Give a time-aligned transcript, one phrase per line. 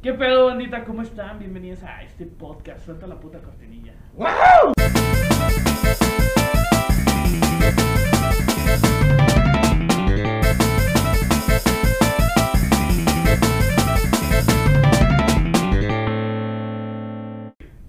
[0.00, 0.84] ¿Qué pedo, bandita?
[0.84, 1.40] ¿Cómo están?
[1.40, 2.84] Bienvenidos a este podcast.
[2.84, 3.92] Suelta la puta cortinilla.
[4.14, 4.72] ¡Wow!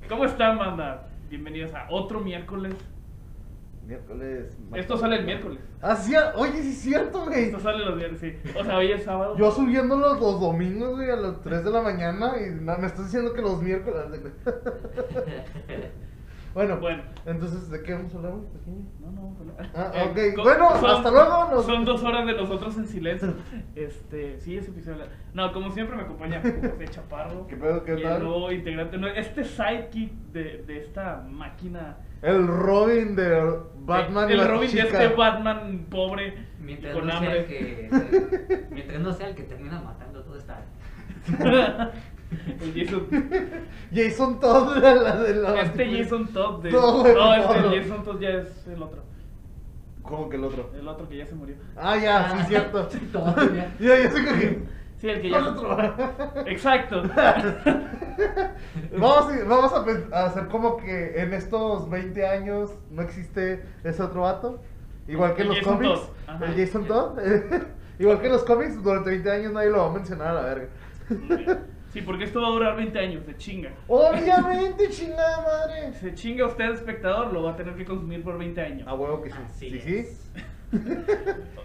[0.10, 1.07] ¿Cómo están, banda?
[1.30, 2.73] Bienvenidos a otro miércoles.
[3.90, 4.56] Miércoles.
[4.76, 5.60] Esto sale el miércoles.
[5.82, 7.46] Ah, sí, oye, sí es cierto, güey.
[7.46, 8.36] Esto sale los viernes, sí.
[8.60, 9.36] O sea, hoy es sábado.
[9.36, 13.34] Yo subiéndolos los domingos, güey, a las 3 de la mañana y me estás diciendo
[13.34, 14.04] que los miércoles.
[16.54, 17.02] bueno, Bueno.
[17.26, 18.46] entonces, ¿de qué vamos a hablar, güey?
[18.54, 18.86] pequeño?
[18.99, 19.54] No, no, hola.
[19.73, 20.44] Ah, Eh, ok.
[20.44, 23.34] Bueno, hasta luego, nos- Son dos horas de nosotros en silencio.
[23.76, 25.05] Este, sí, ese episodio.
[25.34, 27.48] No, como siempre me acompaña José Chaparro.
[27.48, 28.18] ¿Qué pedo, qué tal?
[28.18, 31.98] el nuevo integrante, no, este sidekick de, de esta máquina.
[32.21, 37.17] El Robin de Batman y el Robin de este Batman pobre Mientras con no sea
[37.20, 37.39] hambre.
[37.39, 40.63] el que mientras no sea el que termina matando todo está
[42.62, 43.07] el Jason.
[43.93, 46.71] Jason Todd de la de la Este Jason Todd de.
[46.71, 47.79] No, este.
[47.81, 49.04] Jason Todd ya es el otro.
[50.03, 50.71] ¿Cómo que el otro?
[50.79, 51.55] El otro que ya se murió.
[51.76, 52.87] Ah, ya, sí, cierto.
[53.12, 53.76] Todavía.
[53.79, 54.63] ya, ya sé que.
[55.00, 55.55] Sí, el que ya.
[56.48, 57.04] Exacto.
[58.92, 59.74] Vamos, a- vamos
[60.12, 64.62] a, hacer como que en estos 20 años no existe ese otro vato.
[65.08, 66.12] Igual que en los Jason cómics.
[66.28, 66.46] Ajá.
[66.46, 67.18] El Jason Todd.
[68.00, 70.42] Igual que en los cómics, durante 20 años nadie lo va a mencionar a la
[70.42, 70.68] verga.
[71.92, 73.72] Sí, porque esto va a durar 20 años, se chinga.
[73.88, 75.94] Obviamente, chingada madre.
[75.94, 78.88] Se chinga usted, espectador, lo va a tener que consumir por 20 años.
[78.88, 79.38] A huevo que sí.
[79.46, 80.78] Así sí, sí.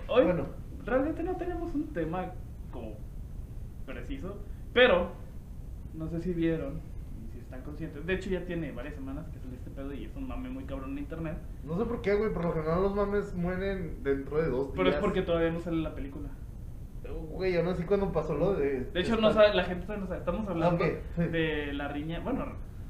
[0.08, 0.46] Hoy Bueno.
[0.84, 2.32] realmente no tenemos un tema
[2.70, 2.96] como
[3.86, 4.38] preciso,
[4.72, 5.12] pero
[5.94, 6.80] no sé si vieron
[7.26, 8.04] y si están conscientes.
[8.06, 10.64] De hecho, ya tiene varias semanas que salió este pedo y es un mame muy
[10.64, 11.36] cabrón en internet.
[11.64, 12.32] No sé por qué, güey.
[12.32, 14.76] Por lo general los mames mueren dentro de dos días.
[14.76, 16.28] Pero es porque todavía no sale la película.
[17.30, 18.80] Güey, yo no sé cuándo pasó lo de.
[18.86, 20.20] De hecho, no sabe, la gente todavía no sabe.
[20.20, 21.16] Estamos hablando Ok.
[21.30, 22.20] de la riña.
[22.20, 22.46] Bueno,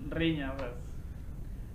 [0.09, 0.75] riña, o sea, es-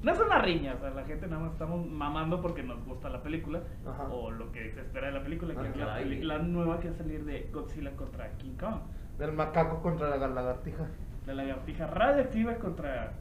[0.01, 3.09] No es una riña, o sea, la gente nada más estamos mamando porque nos gusta
[3.09, 3.61] la película.
[3.85, 4.03] Ajá.
[4.09, 6.87] O lo que se espera de la película, que Ah, es la, la nueva que
[6.89, 8.79] va a salir de Godzilla contra King Kong.
[9.19, 10.87] Del macaco contra la lagartija.
[11.27, 13.11] La lagartija radioactiva contra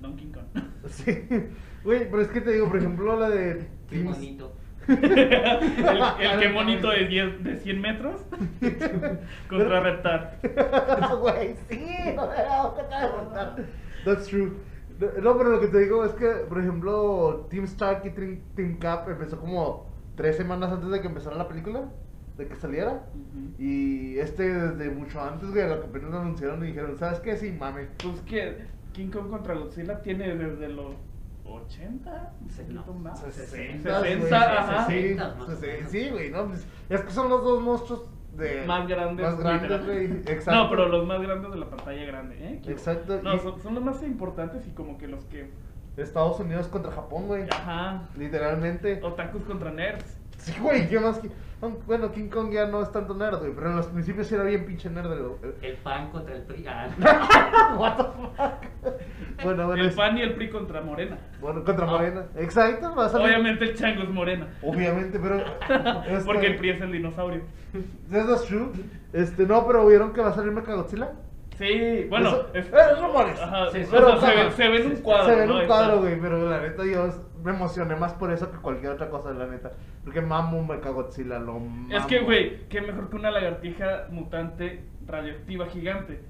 [0.00, 0.64] Donkey Kong.
[0.88, 1.28] Sí.
[1.84, 3.68] Güey, pero es que te digo, por ejemplo, la de.
[3.90, 4.52] Qué bonito.
[4.88, 8.22] el, el que monito de, 10, de 100 metros
[9.50, 10.38] contra Reptar.
[11.20, 13.56] Güey, sí, no da cuenta de contar.
[14.04, 14.52] That's true.
[15.22, 18.78] No, pero lo que te digo es que, por ejemplo, Team Stark y Team, Team
[18.78, 19.86] Cap empezó como
[20.16, 21.82] tres semanas antes de que empezara la película,
[22.38, 22.92] de que saliera.
[22.92, 23.62] Ujú.
[23.62, 27.36] Y este desde mucho antes, güey, lo que apenas lo anunciaron y dijeron, ¿sabes qué?
[27.36, 27.88] Sí, mame.
[28.02, 28.56] Pues que
[28.92, 30.94] King Kong contra Godzilla tiene desde los
[31.44, 32.94] 80, un Sí, poquito no.
[33.00, 33.20] más.
[33.20, 34.86] 60, 60, ajá.
[34.86, 35.90] Sí, 60, más sí, menos.
[35.90, 38.64] sí, güey, no, pues, es que son los dos monstruos de...
[38.66, 39.26] Más grandes.
[39.26, 40.54] Más grandes, güey, exacto.
[40.54, 42.62] No, pero los más grandes de la pantalla grande, ¿eh?
[42.66, 45.50] Exacto, No, son, son los más importantes y como que los que.
[45.96, 47.42] Estados Unidos contra Japón, güey.
[47.50, 48.02] Ajá.
[48.16, 49.00] Literalmente.
[49.02, 50.16] Otakus contra nerds.
[50.38, 51.18] Sí, güey, ¿qué más?
[51.18, 51.30] que-
[51.86, 54.44] Bueno, King Kong ya no es tanto nerd, güey, pero en los principios sí era
[54.44, 55.08] bien pinche nerd.
[55.08, 55.52] güey.
[55.62, 56.64] El pan contra el PRI.
[56.68, 56.88] Ah,
[57.76, 58.94] What the fuck?
[59.42, 61.18] Bueno, bueno, el es- PAN y el PRI contra Morena.
[61.40, 61.90] bueno, contra Ah.
[61.90, 62.24] Morena.
[62.36, 64.46] Exacto, va a salir- Obviamente el chango es Morena.
[64.62, 65.38] Obviamente, pero.
[66.08, 67.42] este, Porque el PRI es el dinosaurio.
[68.10, 68.70] That's true.
[69.12, 71.10] Este, no, pero ¿vieron que va a salir Mechagodzilla?
[71.58, 72.28] Sí, bueno.
[72.28, 73.40] Eso- es, eh, rumores.
[73.40, 75.24] Ajá, Sí, o pero, sea, se, ve, se ve en un cuadro.
[75.28, 75.58] Se ve en ¿no?
[75.60, 77.08] un cuadro, güey, pero la neta yo
[77.42, 79.72] me emocioné más por eso que cualquier otra cosa, la neta.
[80.04, 81.88] Porque mamo Mechagodzilla, lo mamo.
[81.94, 86.20] Es que, güey, qué mejor que una lagartija mutante radioactiva gigante.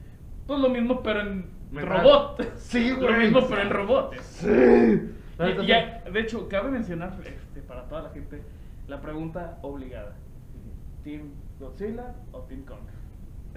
[0.47, 2.43] Pues lo mismo, pero en robot.
[2.57, 3.19] Sí, Lo güey.
[3.19, 4.15] mismo, pero en robot.
[4.21, 4.49] Sí.
[4.51, 8.43] Y- ya, de hecho, cabe mencionar este, para toda la gente
[8.89, 10.15] la pregunta obligada:
[11.05, 11.31] ¿Team
[11.61, 12.79] Godzilla o Team Kong?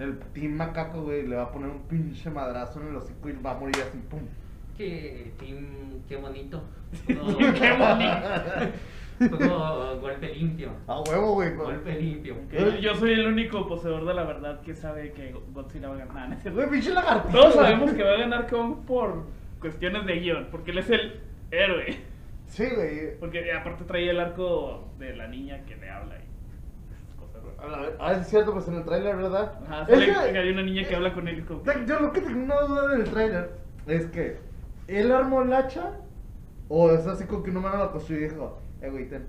[0.02, 3.32] El Team Macaco, güey, le va a poner un pinche madrazo en el hocico y
[3.32, 4.20] va a morir así, pum.
[4.76, 5.66] qué, team,
[6.08, 6.62] qué bonito.
[7.06, 8.72] ¡Qué bonito!
[9.30, 10.70] Como golpe limpio.
[10.88, 11.54] A huevo, güey.
[11.54, 12.34] Golpe limpio.
[12.50, 15.98] Que yo soy el único poseedor de la verdad que sabe que Godzilla va a
[16.06, 16.38] ganar.
[16.52, 17.32] Güey, pinche lagartija.
[17.32, 19.24] Todos sabemos que va a ganar Kong por
[19.60, 21.20] cuestiones de guion, porque él es el
[21.52, 21.96] héroe.
[22.48, 23.16] Sí, güey.
[23.20, 27.36] Porque aparte traía el arco de la niña que le habla y esas cosas.
[27.36, 27.51] A la vez-
[28.00, 29.52] Ah, es cierto, pues en el tráiler, ¿verdad?
[29.68, 32.20] Ajá, Es que- hay una niña que habla con él y como Yo lo que
[32.20, 33.50] tengo una duda del tráiler
[33.86, 34.38] es que
[34.88, 35.92] él armó el hacha
[36.68, 39.26] o es así como que una mano la construyó y dijo, eh, güey, ten.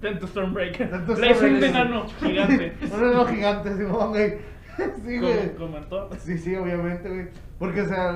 [0.00, 0.90] Ten tu Stormbreaker.
[0.90, 2.72] Ten tu un enano gigante.
[2.92, 4.34] un enano gigante, Simón, güey.
[5.04, 5.56] Sí, güey.
[5.88, 6.08] Todo.
[6.18, 7.28] Sí, sí, obviamente, güey.
[7.58, 8.12] Porque, o sea,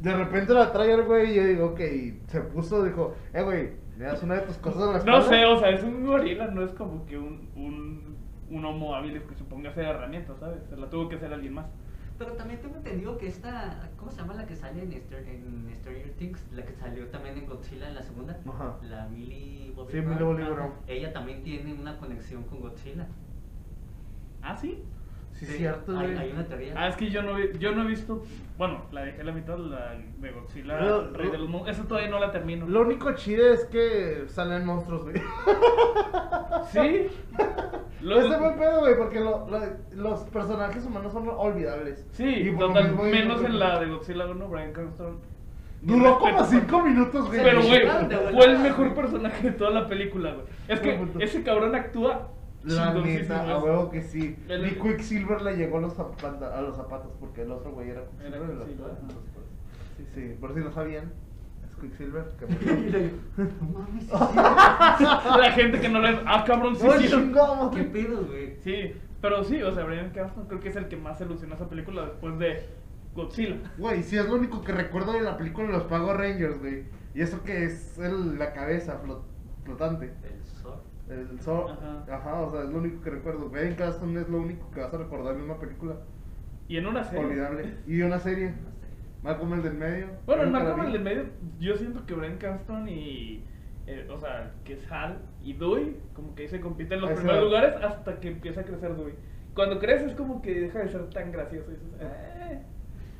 [0.00, 1.80] de repente la trailer, güey, y yo digo, ok,
[2.26, 5.22] se puso, dijo, eh, güey, le das una de tus cosas a la No espalda?
[5.28, 8.11] sé, o sea, es un gorila, no es como que un, un,
[8.52, 10.62] un homo hábil que se ponga a hacer herramientas, ¿sabes?
[10.68, 11.66] Se la tuvo que hacer alguien más.
[12.18, 15.74] Pero también tengo entendido que esta, ¿cómo se llama la que sale en, Str- en
[15.80, 16.46] Stranger Things?
[16.52, 18.38] La que salió también en Godzilla en la segunda.
[18.46, 18.76] Ajá.
[18.82, 20.10] La Millie Bobby Sí, Brown.
[20.10, 20.54] Millie Bobby.
[20.54, 20.72] Brown.
[20.86, 23.06] Ella también tiene una conexión con Godzilla.
[24.42, 24.82] ¿Ah, sí?
[25.42, 26.72] Sí, Sí, cierto, hay, una teoría.
[26.76, 28.22] Ah, es que yo no, vi- yo no he visto.
[28.56, 31.68] Bueno, la dejé la mitad, la de Godzilla, Rey lo- de los Monstruos.
[31.78, 32.68] Esa todavía no la termino.
[32.68, 35.16] Lo único chido es que salen monstruos, güey.
[36.70, 37.06] Sí.
[38.02, 42.04] Lo- Ese buen pedo, güey, porque lo- lo- los personajes humanos son olvidables.
[42.10, 45.18] Sí, Y por lo total, mismo- menos en la de Godzilla 1, Brian Cranston.
[45.82, 46.62] Duró como Respeto.
[46.66, 47.42] 5 minutos, güey.
[47.42, 47.82] Pero, güey,
[48.32, 50.46] fue el mejor personaje de toda la película, güey.
[50.68, 52.28] Es que ese cabrón actúa
[52.64, 54.36] La neta, a huevo que sí.
[54.48, 57.90] El- Ni Quicksilver le llegó a los, zapata- a los zapatos porque el otro güey
[57.90, 58.54] era Era Quicksilver.
[58.56, 59.08] los- Quicksilver, ajá.
[59.96, 61.12] Sí, sí, por si no sabían,
[61.68, 62.24] es Quicksilver.
[62.38, 62.46] Que
[62.86, 65.04] Y le digo, no mames, sí, sí.
[65.40, 66.20] La gente que no le.
[66.26, 67.32] Ah, cabrón, sí, ¡Ay, sí.
[67.74, 68.56] ¿Qué pedo, güey?
[68.62, 71.68] Sí, pero sí, o sea, Brian Cranston creo que es el que más ilusionó esa
[71.68, 72.66] película después de
[73.14, 73.56] Godzilla.
[73.78, 76.84] Güey, sí, es lo único que recuerdo de la película de los Power Rangers, güey.
[77.14, 79.22] Y eso que es el- la cabeza flot-
[79.64, 80.06] flotante.
[80.06, 80.42] El.
[81.20, 81.70] El sol.
[81.70, 82.16] Ajá.
[82.16, 82.40] Ajá.
[82.42, 83.48] o sea, es lo único que recuerdo.
[83.48, 85.96] Brian Cranston es lo único que vas a recordar en una película.
[86.68, 87.24] Y en una serie.
[87.26, 87.74] Olvidable.
[87.86, 88.54] Y una serie.
[89.22, 90.06] Malcolm el del medio.
[90.26, 91.24] Bueno, en Malcolm el del medio,
[91.60, 93.44] yo siento que Brian Cranston y.
[93.86, 97.10] eh, o sea, que es Hal y Dewey, como que ahí se compiten en los
[97.10, 99.14] Ahí primeros lugares hasta que empieza a crecer Dewey.
[99.54, 101.70] Cuando creces es como que deja de ser tan gracioso.
[101.70, 102.62] y dices, "Eh".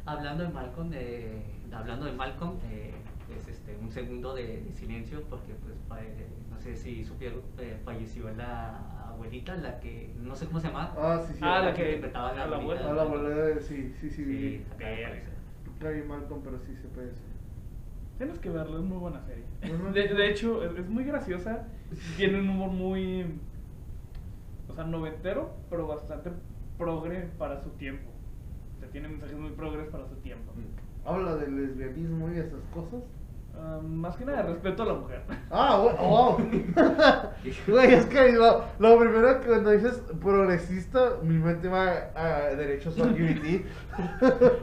[0.07, 1.43] Hablando de Malcolm, de,
[1.73, 2.91] hablando de Malcolm, eh,
[3.37, 7.77] es este un segundo de, de silencio porque pues eh, no sé si supieron eh,
[7.85, 10.95] falleció la abuelita, la que no sé cómo se llama.
[10.97, 11.41] Ah, sí, sí.
[11.43, 12.91] Ah, la la que- interpretaba a la la abuelita.
[12.91, 13.61] A la abuela.
[13.61, 14.25] Sí, sí, sí.
[14.25, 14.65] Sí,
[15.89, 17.23] vi Malcolm, pero sí se puede decir.
[18.19, 19.45] Tienes que verlo, es muy buena serie.
[19.93, 21.67] De hecho, es, es muy graciosa.
[22.17, 23.27] Tiene un humor muy.
[24.69, 26.31] O sea, noventero, pero bastante
[26.79, 28.11] progre para su tiempo.
[28.77, 30.53] O sea, tiene mensajes muy progres para su tiempo.
[31.05, 33.03] Habla del lesbianismo y esas cosas.
[33.83, 35.23] Más que nada, respeto a la mujer.
[35.51, 36.37] Ah, güey, wow.
[37.67, 42.99] Güey, es que lo, lo primero que cuando dices progresista, mi mente va a derechos
[42.99, 43.65] LGBT.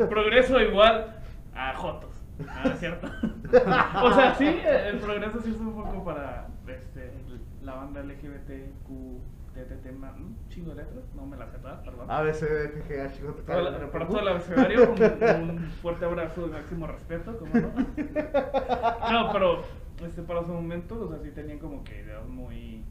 [0.09, 1.15] Progreso igual
[1.53, 2.09] a Jotos.
[2.47, 3.07] Ah, ¿es cierto?
[4.03, 7.11] o sea, sí, el progreso sí es un poco para este,
[7.61, 8.89] la banda LGBTQ,
[9.99, 12.09] Más, un chingo de letras, no me las sé todas, perdón.
[12.09, 13.59] A, B, C, D, F, G, H, J, K, Para,
[14.05, 17.69] L, todo el abecedario, un, un fuerte abrazo de máximo respeto, ¿cómo no?
[19.11, 19.63] No, pero
[20.05, 22.83] este, para su momento, o sea, sí tenían como que ideas muy,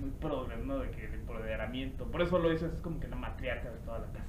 [0.00, 0.78] muy progres, ¿no?
[0.78, 2.04] De que de empoderamiento.
[2.06, 4.24] Por eso lo hizo, es como que la matriarca de toda la casa.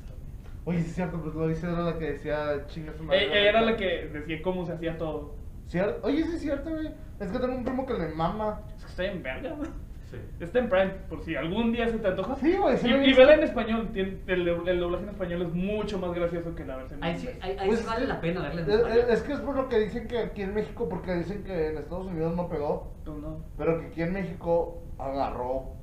[0.65, 3.25] Oye, sí es cierto, pues lo dice era la que decía chinga su madre.
[3.25, 5.35] Ella ella era la que decía cómo se hacía todo.
[5.67, 6.87] ¿Cier- Oye, sí es cierto, güey.
[7.19, 8.61] Es que tengo un primo que le mama.
[8.75, 9.69] Es que está en verga, güey.
[10.09, 10.17] Sí.
[10.39, 12.35] Está en Prime, por si algún día se te antoja.
[12.37, 15.53] Sí, güey, sí Y, y vela en español, tiene- el, el doblaje en español es
[15.53, 17.43] mucho más gracioso que la versión en sí, inglés.
[17.43, 18.97] ahí, ahí Pues, sí vale la pena verla en Es, español.
[18.99, 21.67] es- es que es por lo que dicen que aquí en México, porque dicen que
[21.67, 23.43] en Estados Unidos no pegó, no.
[23.57, 25.73] pero que aquí en México agarró.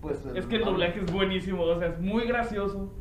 [0.00, 2.92] Pues Es que el doblaje es buenísimo, o sea, es muy gracioso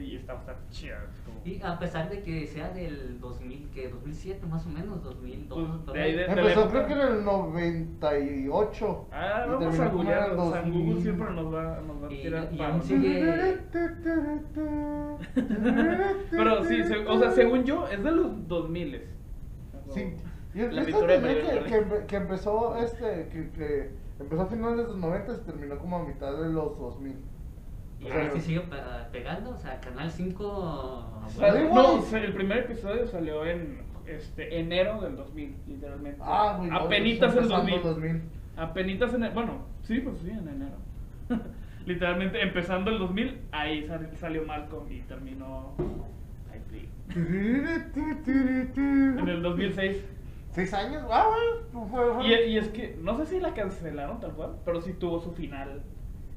[0.00, 0.96] y está bastante chido.
[0.96, 5.02] es como- Y a pesar de que sea del 2000, que 2007 más o menos,
[5.02, 5.68] 2002.
[5.68, 6.10] Pues, por de ahí.
[6.10, 9.08] ahí de- Empezó creo que en el 98.
[9.12, 11.02] Ah, y vamos a googlear, Google 2000.
[11.02, 13.58] siempre nos va, nos va a Y- tirar y aún sigue-
[16.30, 19.02] Pero sí, se- o sea, según yo, es de los 2000
[19.90, 20.14] Sí.
[20.54, 24.78] Yo, La yo pintura de que, que, que empezó este que, que empezó a finales
[24.78, 27.16] de los 90 y terminó como a mitad de los 2000.
[28.00, 28.76] Y sea, ahora sí sigue pe-
[29.12, 31.22] pegando, o sea, Canal 5.
[31.28, 31.98] Sal- Ay, no, güey.
[31.98, 36.20] o sea, el primer episodio salió en este, enero del 2000, literalmente.
[36.24, 37.82] Ah, no, Apenitas en empezando 2000.
[37.82, 38.22] 2000.
[38.56, 40.76] Apenitas en bueno, sí, pues sí, en enero.
[41.86, 45.74] literalmente empezando el 2000, ahí sal- salió Malcolm y terminó
[47.16, 50.04] en el 2006.
[50.50, 51.02] ¿Seis años?
[51.10, 51.30] Ah.
[51.72, 54.92] Fue, fue- Y, y es que, no sé si la cancelaron tal cual, pero sí
[54.94, 55.82] tuvo su final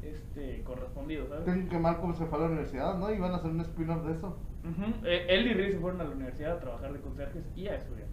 [0.04, 1.46] este, correspondido, ¿sabes?
[1.46, 3.12] Tengo que Malcolm se fue a la universidad, ¿no?
[3.14, 4.38] Iban a hacer un spin-off de eso.
[4.64, 5.06] Ujú.
[5.06, 7.76] Eh, Él y Riz se fueron a la universidad a trabajar de conserjes y a
[7.76, 8.08] estudiar.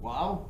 [0.00, 0.48] Wow.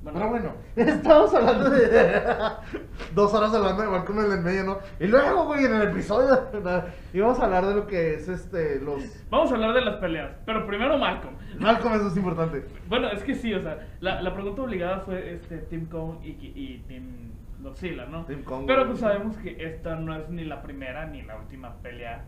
[0.00, 0.16] Bueno.
[0.16, 1.88] Pero bueno, estamos hablando de.
[3.14, 4.78] Dos horas hablando de Malcolm en el medio, ¿no?
[5.00, 6.38] Y luego, güey, en el episodio.
[7.12, 8.80] íbamos a hablar de lo que es este.
[8.80, 9.02] Los.
[9.28, 11.34] Vamos a hablar de las peleas, pero primero Malcolm.
[11.58, 12.64] Malcolm, eso es importante.
[12.88, 16.28] Bueno, es que sí, o sea, la, la pregunta obligada fue este Tim Cone y,
[16.30, 18.24] y Tim Godzilla, ¿no?
[18.24, 21.74] Team Kong, Pero pues sabemos que esta no es ni la primera ni la última
[21.82, 22.24] pelea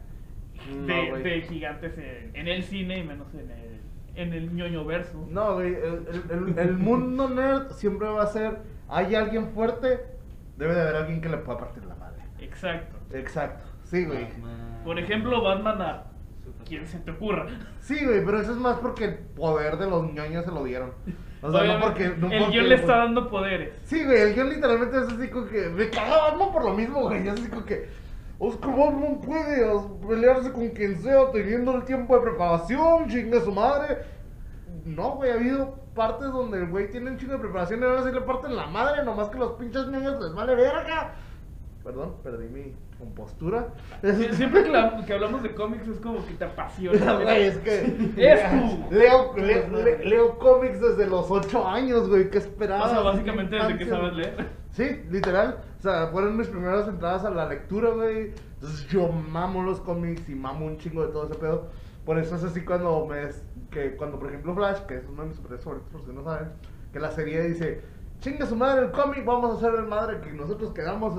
[0.87, 3.80] de, gigantes en, en el cine y menos en el,
[4.14, 5.26] en el ñoño verso.
[5.30, 8.58] No, güey, el, el- el- el mundo nerd siempre va a ser.
[8.88, 10.00] Hay alguien fuerte,
[10.56, 12.22] debe de haber alguien que le pueda partir la madre.
[12.40, 12.96] Exacto.
[13.16, 13.64] Exacto.
[13.84, 14.25] Sí, güey.
[14.25, 16.04] Batman, Por ejemplo, Batman a
[16.66, 17.46] quien se te ocurra.
[17.78, 20.92] Sí, güey, pero eso es más porque el poder de los ñoños se lo dieron.
[21.42, 22.09] O sea, no porque.
[22.18, 23.73] No el porque- guion le está dando poderes.
[23.85, 25.68] Sí, güey, el guion literalmente es así como que.
[25.70, 27.26] Me cagaba Batman por lo mismo, güey.
[27.26, 27.88] Es así como que.
[28.38, 29.66] Oscar Batman puede
[30.09, 33.99] pelearse con quien sea teniendo el tiempo de preparación, chingue su madre.
[34.87, 38.02] No, güey, ha habido partes donde el güey tiene un chingo de preparación y ahora
[38.02, 41.12] sí le parten la madre, nomás que los pinches niños les vale verga.
[41.85, 43.69] Perdón, perdí mi compostura.
[44.02, 47.14] Sie- Siempre que, la- que hablamos de cómics es como que te apasiona.
[47.14, 48.12] Güey, es que.
[48.16, 48.85] Es tú.
[48.95, 52.30] Leo, le- le- leo cómics desde los 8 años, güey.
[52.30, 52.85] ¿Qué esperaba?
[52.85, 54.61] O sea, básicamente desde que sabes leer.
[54.71, 55.59] Sí, literal.
[55.80, 58.33] O sea, fueron mis primeras entradas a la lectura, güey.
[58.54, 61.66] Entonces yo mamo los cómics y mamo un chingo de todo ese pedo.
[62.07, 63.21] Por eso es así cuando me.
[63.73, 66.23] que cuando, por ejemplo, Flash, que es uno de mis superhéroes favoritos, por si no
[66.23, 66.50] saben,
[66.92, 67.83] que la serie dice:
[68.21, 71.14] chinga su madre el cómic, vamos a hacer el madre que nosotros quedamos.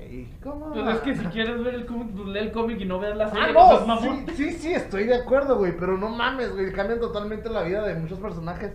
[0.00, 0.72] Es- Güey, ¿cómo?
[0.72, 3.16] Pues es que si quieres ver el cómic, pues lee el cómic y no veas
[3.16, 3.52] la Ah, serie.
[3.52, 4.26] no seas no, mamón.
[4.28, 7.86] sí, sí, sí, estoy de acuerdo, güey, pero no mames, güey, cambian totalmente la vida
[7.86, 8.72] de muchos personajes.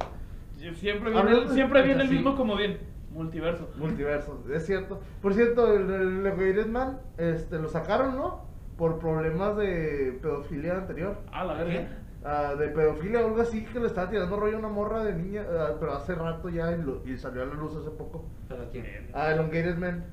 [0.75, 2.77] Siempre viene, el, siempre viene el mismo como bien.
[3.11, 3.69] Multiverso.
[3.77, 4.99] Multiversos, es cierto.
[5.21, 5.89] Por cierto, el,
[6.25, 8.41] el Man, este, lo sacaron, ¿no?
[8.77, 11.17] Por problemas de pedofilia anterior.
[11.31, 11.87] Ah, la verga.
[12.25, 15.13] Ah, de pedofilia o algo así, que le estaba tirando rollo a una morra de
[15.13, 18.23] niña, ah, pero hace rato ya y, lo- y salió a la luz hace poco.
[18.47, 19.09] ¿Pero quién?
[19.13, 20.05] Ah, el Elongated Man.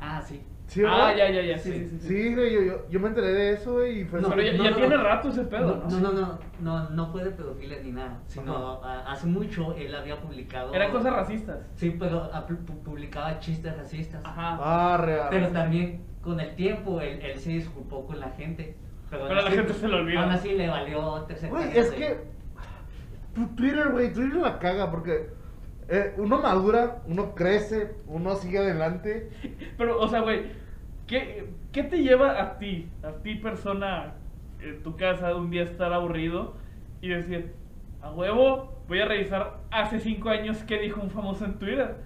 [0.00, 0.42] Ah, sí.
[0.66, 1.58] ¿Sí, ah, ya, ya, ya.
[1.58, 2.08] Sí, sí, sí.
[2.08, 2.34] sí.
[2.34, 4.64] Güey, yo, yo, yo me enteré de eso, güey, y fue No, Pero ya, no,
[4.64, 5.02] ya no, tiene no.
[5.04, 5.88] rato ese pedo, ¿no?
[5.88, 10.20] No, no, no, no, no fue de pedofilia ni nada, sino hace mucho él había
[10.20, 10.74] publicado...
[10.74, 11.70] Eran cosas racistas.
[11.76, 14.20] Sí, pero pu- pu- publicaba chistes racistas.
[14.24, 14.58] Ajá.
[14.60, 15.28] Ah, real.
[15.30, 18.76] Pero también con el tiempo él, él se disculpó con la gente.
[19.08, 20.18] Pero, aún Pero a la así- gente se le olvidó.
[20.20, 22.18] Aún así le valió tercer Güey, es que
[23.56, 25.28] Twitter, güey, Twitter la caga porque
[25.88, 29.30] eh, uno madura, uno crece, uno sigue adelante.
[29.78, 30.46] Pero, o sea, güey,
[31.06, 34.14] ¿qué, ¿qué te lleva a ti, a ti persona,
[34.60, 36.54] en tu casa, un día estar aburrido
[37.00, 37.52] y decir,
[38.02, 41.96] a huevo, voy a revisar hace cinco años qué dijo un famoso en Twitter?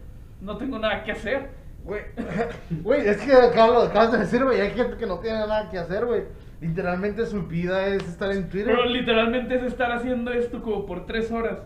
[0.40, 1.50] No tengo nada que hacer.
[1.84, 2.02] Güey,
[2.82, 5.78] güey, es que lo acabas de decir, güey, hay gente que no tiene nada que
[5.78, 6.24] hacer, güey.
[6.60, 8.74] Literalmente su vida es estar en Twitter.
[8.76, 11.60] Pero literalmente es estar haciendo esto como por tres horas.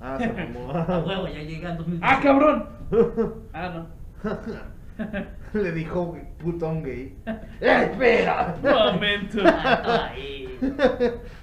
[0.00, 0.70] Ah, se mamó.
[0.74, 2.00] A huevo, ya llega el 2018.
[2.02, 2.66] ¡Ah, cabrón!
[3.52, 3.86] Ah, no.
[5.60, 7.16] Le dijo putón gay.
[7.60, 8.56] ¡Eh, espera!
[8.62, 9.38] Momento.
[9.44, 10.10] Ah,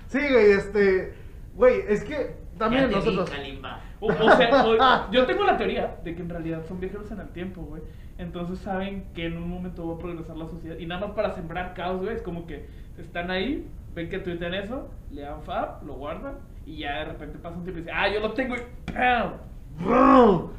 [0.08, 1.14] sí, güey, este.
[1.56, 3.30] Güey, es que también ya te vi, nosotros.
[3.30, 3.80] Kalimba.
[4.00, 7.20] O, o sea, o- yo tengo la teoría de que en realidad son viajeros en
[7.20, 7.82] el tiempo, güey.
[8.20, 10.78] Entonces saben que en un momento va a progresar la sociedad.
[10.78, 12.16] Y nada más para sembrar caos, güey.
[12.16, 16.36] Es como que están ahí, ven que tuitean eso, le dan fab, lo guardan.
[16.68, 18.60] Y ya de repente pasa un tiempo y dice, ah, yo lo tengo y
[18.92, 20.50] ¡pam!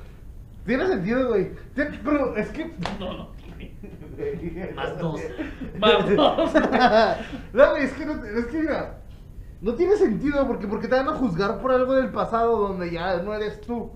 [0.64, 1.50] Tiene sentido, güey.
[1.74, 2.72] Pero es que.
[2.98, 4.72] No, no tiene.
[4.74, 5.20] Más dos.
[5.78, 6.54] Más dos.
[7.52, 9.00] no, güey, es que, no, es que mira.
[9.60, 13.18] No tiene sentido porque, porque te van a juzgar por algo del pasado donde ya
[13.18, 13.90] no eres tú.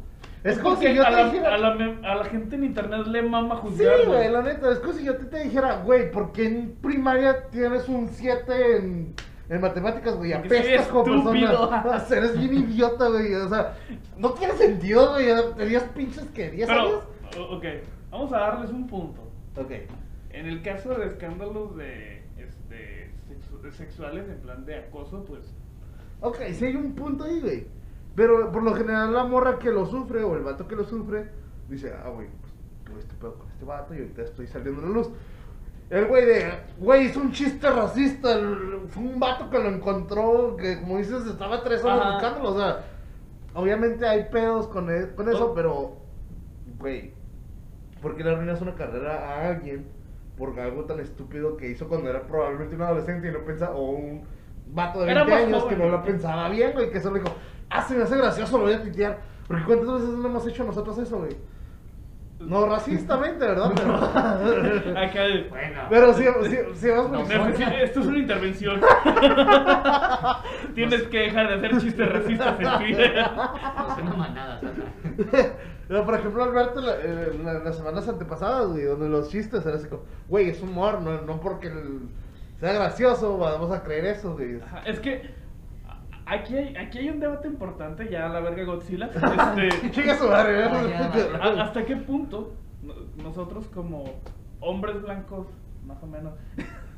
[0.44, 1.54] Es como si yo a, te la, dijera.
[1.54, 4.80] a, la, a la gente en internet le mama Sí, juzgar, güey, la neta, es
[4.80, 9.14] como si yo te, te dijera, güey, ¿por qué en primaria tienes un 7 en,
[9.54, 10.32] en matemáticas, güey?
[10.32, 12.04] Apestas como persona.
[12.10, 13.34] Eres bien idiota, güey.
[13.34, 13.76] O sea,
[14.16, 15.26] no tiene sentido, güey.
[15.56, 17.02] Tenías pinches que 10 Pero, años.
[17.50, 17.64] ok,
[18.10, 19.20] vamos a darles un punto.
[19.56, 19.70] Ok.
[20.30, 25.54] En el caso de escándalos de, este, sexu- sexuales, en plan de acoso, pues
[26.20, 27.66] Ok, sí hay un punto ahí, güey.
[28.14, 31.26] Pero por lo general la morra que lo sufre o el vato que lo sufre
[31.68, 32.52] dice, ah, güey, pues
[32.84, 35.10] tuve este pedo con este vato y ahorita estoy saliendo a la luz.
[35.90, 38.32] El güey de, güey, hizo un chiste racista.
[38.32, 42.12] el- fue un vato que lo encontró, que como dices, estaba tres horas Ajá.
[42.14, 42.50] buscándolo.
[42.50, 42.84] O sea,
[43.54, 45.54] obviamente hay pedos con, e- con eso, Oh.
[45.54, 45.96] pero,
[46.78, 47.12] güey,
[48.00, 49.86] ¿por qué le arruinas una carrera a alguien
[50.36, 53.90] por algo tan estúpido que hizo cuando era probablemente un adolescente y no pensaba, o
[53.90, 54.22] un
[54.68, 57.16] vato de Era 20 más años joven, que no lo pensaba bien, güey, que solo
[57.18, 57.34] dijo,
[57.68, 59.20] ah, se me hace gracioso, lo voy a tuitear.
[59.46, 61.36] Porque cuántas veces no hemos hecho nosotros eso, güey.
[62.46, 63.72] No racistamente, ¿verdad?
[63.74, 63.94] Pero,
[64.98, 65.80] acá de, Bueno.
[65.88, 66.06] pero
[67.08, 68.80] No, por- Necesito- esto es una intervención.
[70.74, 73.16] Tienes que dejar de hacer chistes racistas en Twitter.
[73.16, 75.52] Es una manada, Santa.
[75.88, 79.78] Pero, por ejemplo, Alberto, la- eh, la- las semanas antepasadas, güey, donde los chistes eran
[79.78, 82.08] así como, güey, es humor, no, no porque el-
[82.60, 84.60] sea gracioso, vamos a creer eso, güey.
[84.60, 85.34] Ajá, Es que
[86.26, 89.06] aquí hay, aquí hay un debate importante, ya la verga Godzilla.
[89.56, 91.58] Este, Chica su madre, Ah, ya, ¿verdad?
[91.58, 94.04] ¿a- ¿Hasta qué punto no- nosotros como
[94.60, 95.46] hombres blancos,
[95.86, 96.34] más o menos,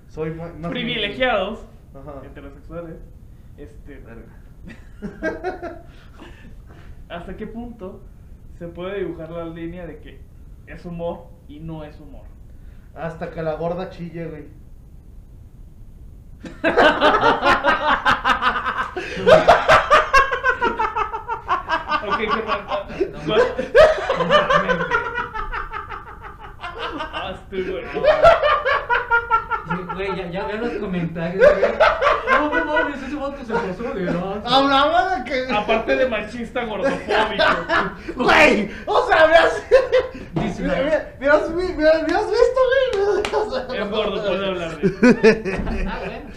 [0.08, 2.22] Soy ma- más- privilegiados, Ajá.
[2.24, 2.96] heterosexuales,
[3.56, 4.26] este, Verga.
[7.08, 8.00] ¿hasta qué punto
[8.58, 10.20] se puede dibujar la línea de que
[10.66, 12.24] es humor y no es humor?
[12.94, 14.44] Hasta que la gorda chille, güey.
[22.06, 22.60] Ok, qué mal.
[23.12, 23.42] No, ¿Cuál?
[24.18, 24.76] No mames,
[27.50, 27.64] güey.
[27.70, 27.84] Güey.
[29.66, 31.72] Sí, Güey, ya, ya veo los comentarios, güey.
[32.30, 34.48] No, no mames, ese vato se pasó de lanza.
[34.56, 35.52] Hablaba de que.
[35.54, 37.44] Aparte de machista gordofóbico.
[38.16, 39.34] Güey, o sea, me
[40.58, 40.74] Me una-
[41.20, 42.60] me- has visto,
[43.68, 43.78] güey.
[43.80, 45.54] Es gordo, puede hablar de
[45.86, 46.30] Ah, bueno.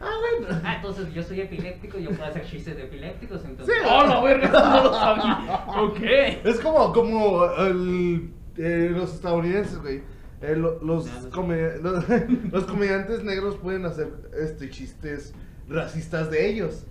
[0.00, 0.60] Ah, bueno.
[0.64, 3.74] Ah, entonces yo soy epiléptico, yo puedo hacer chistes de epilépticos, entonces.
[3.74, 3.88] Sí.
[3.88, 5.64] Oh, la verga, no lo sabía.
[5.82, 5.98] Ok.
[6.44, 10.02] Es como, como el, eh, los estadounidenses, güey.
[10.42, 12.04] Eh, lo- los, No, no come- los,
[12.52, 14.08] los comediantes negros pueden hacer
[14.40, 15.34] este chistes
[15.68, 16.84] racistas de ellos.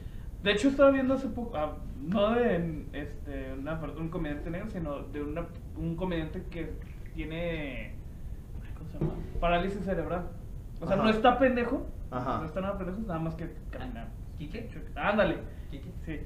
[0.43, 4.99] De hecho, estaba viendo hace poco, ah, no de este, una, un comediante negro, sino
[5.03, 5.45] de una,
[5.77, 6.73] un comediante que
[7.13, 7.93] tiene.
[8.75, 9.13] ¿Cómo se llama?
[9.39, 10.29] Parálisis cerebral.
[10.79, 11.03] O sea, Ajá.
[11.03, 11.87] no está pendejo.
[12.09, 12.39] Ajá.
[12.39, 14.07] No está nada pendejo, nada más que camina.
[14.37, 14.69] ¿Quique?
[14.95, 15.37] Ándale.
[15.69, 15.91] ¿Quique?
[16.05, 16.19] Sí.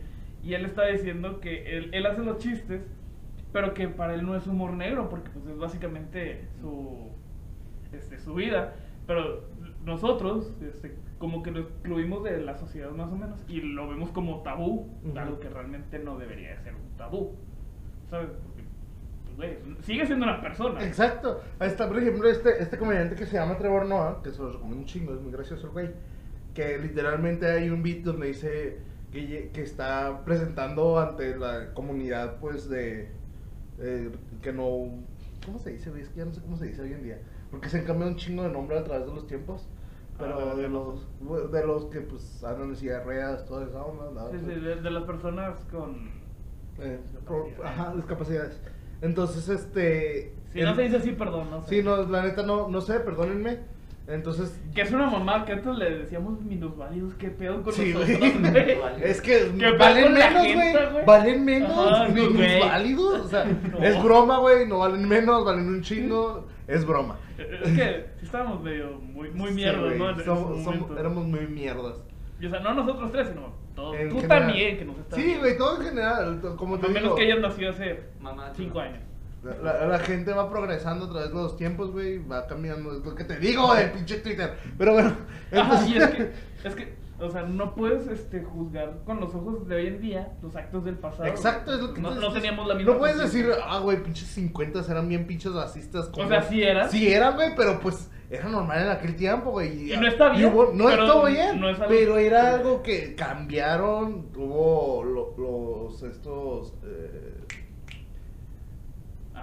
[0.43, 2.88] Y él está diciendo que él, él hace los chistes,
[3.51, 7.10] pero que para él no es humor negro, porque pues es básicamente su,
[7.91, 8.75] este, su vida.
[9.07, 9.43] Pero
[9.84, 10.95] nosotros, este,
[11.25, 14.88] como que lo excluimos de la sociedad más o menos, y lo vemos como tabú,
[15.03, 15.17] Ujú.
[15.17, 17.34] algo que realmente no debería de ser un tabú.
[18.12, 18.29] ¿Sabes?
[18.29, 18.63] Porque,
[19.25, 20.86] pues, güey, sigue siendo una persona.
[20.86, 21.41] Exacto.
[21.58, 24.51] Ahí está, por ejemplo, este, este comediante que se llama Trevor Noah, que se lo
[24.51, 25.89] recomiendo un chingo, es muy gracioso el güey.
[26.53, 28.77] Que literalmente hay un beat donde dice
[29.12, 33.10] que, que está presentando ante la comunidad, pues, de.
[33.79, 34.12] eh,
[34.44, 34.91] que no.
[35.44, 36.03] ¿Cómo se dice, güey?
[36.03, 37.20] Es que ya no sé cómo se dice hoy en día.
[37.50, 39.67] Porque se han cambiado un chingo de nombre a través de los tiempos.
[40.17, 43.84] Pero Ah, de los, de los que, pues, andan en silla de ruedas, toda esa
[43.84, 44.05] onda.
[44.13, 44.29] ¿no?
[44.31, 46.10] Sí, sí, de, de las personas con.
[46.79, 47.79] Eh, pro- Discapacidades.
[47.79, 48.62] ajá, discapacidades.
[49.01, 50.34] Entonces, este.
[50.53, 51.69] Si el- no se dice así, perdón, no sé.
[51.69, 53.60] Sí, no, la neta no, no sé, perdónenme.
[54.07, 54.57] Entonces.
[54.74, 58.77] Que es una mamá que antes le decíamos minusválidos, qué pedo con Sí, nosotros, güey.
[59.03, 61.05] Es que ¿Qué valen menos, gente, güey.
[61.05, 62.60] Valen menos, Ajá, ni no, güey.
[62.62, 63.25] válidos.
[63.25, 63.80] O sea, No.
[63.80, 64.67] es broma, güey.
[64.67, 66.45] No valen menos, valen un chingo.
[66.67, 67.17] Es broma.
[67.38, 70.10] Es que estábamos medio muy, muy Sí, mierdas, ¿no?
[70.10, 71.95] En ese somos- éramos muy mierdas.
[72.39, 73.95] Y, o sea, no nosotros tres, sino todos.
[73.95, 74.39] En Tú general.
[74.47, 75.19] también, que nos estás.
[75.19, 76.41] Sí, güey, todo en general.
[76.58, 78.86] Como te A menos que hayas nacido hace Mamá, tú cinco no.
[78.86, 78.99] años.
[79.63, 82.17] La, la gente va progresando a través de los tiempos, güey.
[82.28, 82.97] Va cambiando.
[82.97, 84.54] Es lo que te digo del pinche Twitter.
[84.78, 85.10] Pero bueno.
[85.51, 86.32] Ajá, entonces- y es que,
[86.67, 90.34] es que, o sea, no puedes este, juzgar con los ojos de hoy en día
[90.41, 91.25] los actos del pasado.
[91.25, 92.93] Exacto, es lo que no, no teníamos la misma.
[92.93, 96.10] No puedes decir, ah, güey, pinches 50 eran bien pinches racistas.
[96.17, 96.89] O sea, sí eran.
[96.89, 99.93] Sí eran, güey, pero pues era normal en aquel tiempo, güey.
[99.93, 103.15] Y no está bien, hubo- no estuvo bien, no es algo- pero era algo que
[103.15, 104.30] cambiaron.
[104.36, 106.73] Hubo lo- los, estos.
[106.84, 107.41] eh,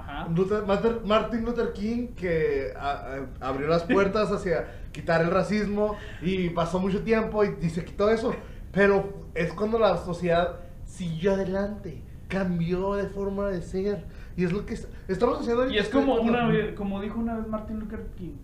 [0.06, 0.28] Ajá.
[0.28, 0.64] Luther-
[1.04, 6.78] Martin- Luther King que a- a- abrió las puertas hacia quitar el racismo y pasó
[6.78, 8.34] mucho tiempo y, y se quitó eso.
[8.72, 14.04] Pero es cuando la sociedad siguió adelante, cambió de forma de ser.
[14.36, 17.18] Y es lo que est- estamos haciendo Y es como Estoy- una vez, como dijo
[17.20, 18.36] una vez Martin Luther King.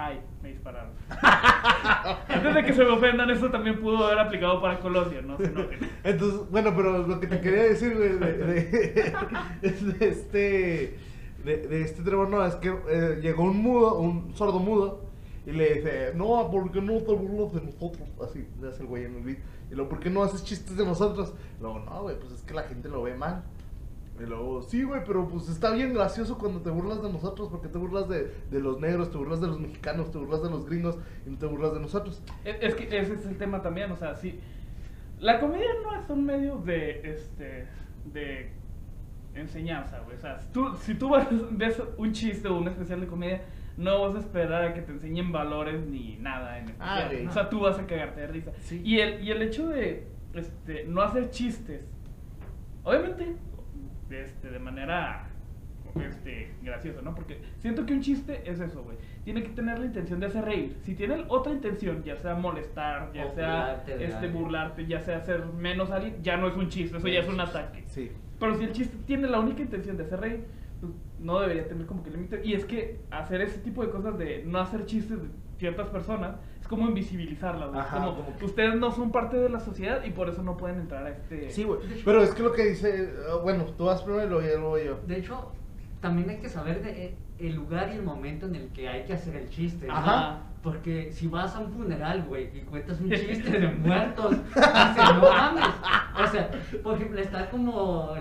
[0.00, 0.92] Ay, me dispararon.
[2.28, 5.46] Antes de que se me ofendan, esto también pudo haber aplicado para Colombia, no se
[5.46, 5.80] enojen.
[6.04, 9.12] Entonces, bueno, pero lo que te quería decir, güey, de, de-
[9.62, 10.98] es de este,
[11.44, 15.02] de, de este Trevor Noah, es que eh, llegó un mudo, un sordo mudo,
[15.44, 18.08] y le dice, no, ¿por qué no te burlas de nosotros?
[18.22, 19.38] Así le hace el güey en el beat.
[19.70, 21.34] Y luego, ¿por qué no haces chistes de nosotros?
[21.58, 23.42] Y luego, no, güey, pues es que la gente lo ve mal.
[24.20, 27.68] Y luego, sí, güey, pero pues está bien gracioso cuando te burlas de nosotros, porque
[27.68, 30.66] te burlas de, de los negros, te burlas de los mexicanos, te burlas de los
[30.66, 32.20] gringos, y no te burlas de nosotros.
[32.44, 34.40] Es, es que ese es el tema también, o sea, sí.
[35.20, 37.66] La comedia no es un medio de, este,
[38.12, 38.50] de
[39.34, 40.16] enseñanza, güey.
[40.16, 43.42] O sea, si tú, si tú vas- ves un chiste o un especial de comedia,
[43.76, 47.10] no vas a esperar a que te enseñen valores ni nada en especial.
[47.24, 48.52] Ah, o sea, tú vas a cagarte de risa.
[48.62, 48.80] Sí.
[48.84, 51.82] Y, el, y el hecho de este, no hacer chistes,
[52.82, 53.36] obviamente,
[54.10, 55.28] este, de manera
[56.00, 57.14] este, graciosa, ¿no?
[57.14, 58.96] Porque siento que un chiste es eso, güey.
[59.24, 60.76] Tiene que tener la intención de hacer reír.
[60.82, 65.00] Si tiene otra intención, ya sea molestar, ya O sea burlarte de este, burlarte, ya
[65.00, 67.84] sea hacer menos a alguien, ya no es un chiste, eso ya es un ataque.
[67.86, 68.10] Sí.
[68.38, 70.44] Pero si el chiste tiene la única intención de hacer reír,
[70.80, 72.40] pues no debería tener como que límite.
[72.44, 76.36] Y es que hacer ese tipo de cosas de no hacer chistes de ciertas personas
[76.68, 77.68] como invisibilizarlas.
[77.70, 77.80] güey.
[77.80, 80.56] Ajá, como, como que- ustedes no son parte de la sociedad y por eso no
[80.56, 81.50] pueden entrar a este...
[81.50, 81.80] Sí, güey.
[82.04, 83.08] Pero es que lo que dice, eh,
[83.42, 84.98] bueno, tú vas primero y luego yo, luego yo.
[85.06, 85.50] De hecho,
[86.00, 89.04] también hay que saber de, eh, el lugar y el momento en el que hay
[89.04, 89.86] que hacer el chiste.
[89.86, 89.94] ¿no?
[90.62, 95.20] Porque si vas a un funeral, güey, y cuentas un chiste de muertos, dices, no
[95.22, 95.64] mames,
[96.20, 96.50] O sea,
[96.82, 98.14] por ejemplo, está como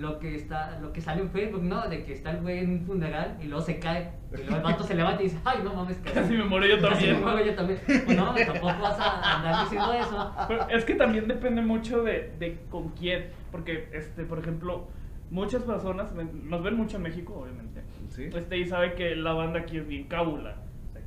[0.00, 1.88] lo que está, lo que sale en Facebook, ¿no?
[1.88, 4.10] De que está el güey en un funeral y luego se cae.
[4.32, 6.66] Y luego el vato se levanta y dice, ay, no mames, casi, Casi me muero
[6.66, 7.22] yo casi me también.
[7.22, 7.80] muero yo también.
[7.86, 10.32] Pues no, tampoco vas a andar diciendo eso.
[10.48, 13.26] Pero es que también depende mucho de, de con quién.
[13.52, 14.88] Porque, este, por ejemplo,
[15.30, 17.82] muchas personas, nos ven mucho en México, obviamente.
[18.08, 18.24] Sí.
[18.24, 20.56] Este, y sabe que la banda aquí es bien cábula.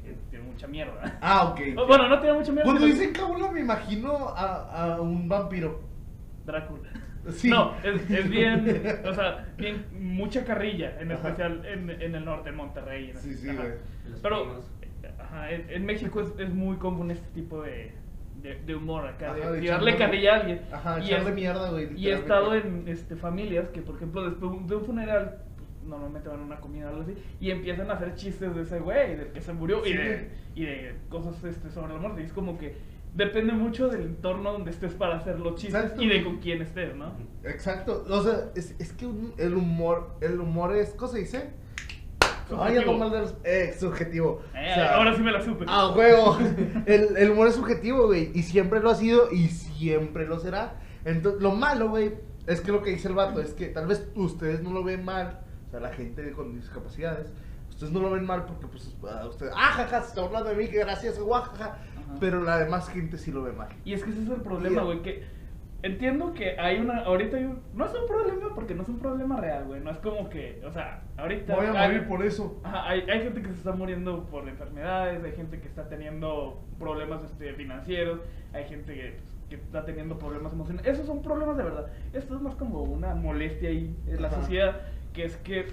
[0.09, 1.17] Que tiene mucha mierda.
[1.21, 1.59] Ah, ok.
[1.77, 2.63] O, Bueno, no tiene mucha mierda.
[2.65, 5.81] Cuando pero- dicen cábula me imagino a, a un vampiro.
[6.45, 6.89] Drácula.
[7.31, 7.49] Sí.
[7.49, 12.49] No, es, es bien, o sea, bien, mucha carrilla, en especial en, en el norte,
[12.49, 13.09] en Monterrey.
[13.11, 13.65] en Sí, sí, ajá.
[14.23, 14.61] Pero,
[15.19, 17.91] ajá, en, en México es, es muy común este tipo de,
[18.41, 20.61] de, de humor acá, de, Ajá, de tirarle carrilla a alguien.
[20.71, 21.89] Ajá, Y echarle es- mierda, güey.
[21.99, 25.43] Y he estado en este, familias que, por ejemplo, después de un funeral,
[25.89, 28.79] normalmente van a una comida o algo así, y empiezan a hacer chistes de ese
[28.79, 32.21] güey, del que se murió, y, de, y de cosas este, sobre la muerte.
[32.21, 32.75] Y es como que
[33.15, 36.01] depende mucho del entorno donde estés para hacer los chistes Exacto.
[36.03, 37.11] y de con quién estés, ¿no?
[37.43, 38.05] Exacto.
[38.07, 41.49] O sea, es, es que un- el humor, el humor es, ¿cómo se dice?
[42.47, 42.63] Subjetivo.
[43.03, 44.41] Ay, los- eh, subjetivo.
[44.55, 45.65] Eh, O sea, ahora sí me la supe.
[45.67, 46.37] Ah, juego.
[46.87, 48.31] El, el humor es subjetivo, güey.
[48.33, 50.75] Y siempre lo ha sido y siempre lo será.
[51.05, 52.13] Entonces, lo malo, güey,
[52.47, 55.05] es que lo que dice el vato es que tal vez ustedes no lo ven
[55.05, 55.41] mal.
[55.69, 57.31] O sea, la gente con discapacidades.
[57.69, 59.53] Ustedes no lo ven mal porque, pues, ah, ustedes.
[59.55, 61.77] Ah, jaja, se está hablando de mí, que gracioso, guajaja.
[62.19, 63.69] Pero la demás gente sí lo ve mal.
[63.85, 65.23] Y es que ese es el problema, güey, que
[65.83, 68.97] entiendo que hay una, ahorita hay un, no es un problema porque no es un
[68.97, 71.55] problema real, güey, no es como que, o sea, ahorita...
[71.55, 72.59] Voy a hay- morir por eso.
[72.63, 76.59] Ajá, hay, hay gente que se está muriendo por enfermedades, hay gente que está teniendo
[76.79, 78.19] problemas este, financieros,
[78.51, 79.17] hay gente que,
[79.49, 80.91] que está teniendo problemas emocionales.
[80.91, 81.87] Esos son problemas de verdad.
[82.11, 84.41] Esto es más como una molestia ahí en la Ajá.
[84.41, 84.81] sociedad,
[85.13, 85.65] que es que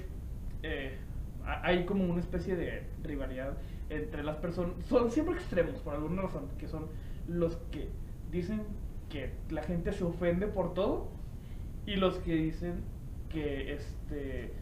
[0.62, 0.96] eh,
[1.44, 3.56] ha- hay como una especie de rivalidad
[3.90, 4.72] entre las personas.
[4.88, 6.86] Son siempre extremos, por alguna razón, que son
[7.28, 7.88] los que
[8.30, 8.62] dicen
[9.10, 11.08] que la gente se ofende por todo
[11.86, 12.82] y los que dicen
[13.28, 14.52] que este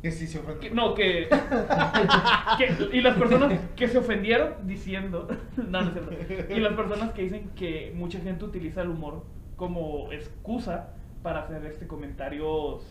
[0.00, 0.60] Que sí se ofende.
[0.60, 1.28] que- no, que,
[2.58, 5.28] que- Y las personas que se ofendieron diciendo.
[5.56, 6.56] No, no es cierto.
[6.56, 9.24] Y las personas que dicen que mucha gente utiliza el humor
[9.56, 12.84] como excusa para hacer este comentarios.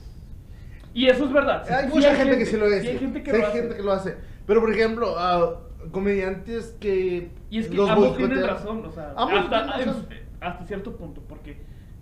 [0.94, 1.64] Y eso es verdad.
[1.72, 2.90] Hay Sí mucha gente, que sí lo sí hace.
[2.90, 3.60] hay gente que Sí lo hay hace.
[3.62, 4.18] gente que lo hace.
[4.46, 7.30] Pero, por ejemplo, ah, comediantes que.
[7.50, 10.08] Y es que los ambos tienen razón, o sea, Ambos hasta, tienen razón.
[10.42, 11.58] hasta cierto punto, porque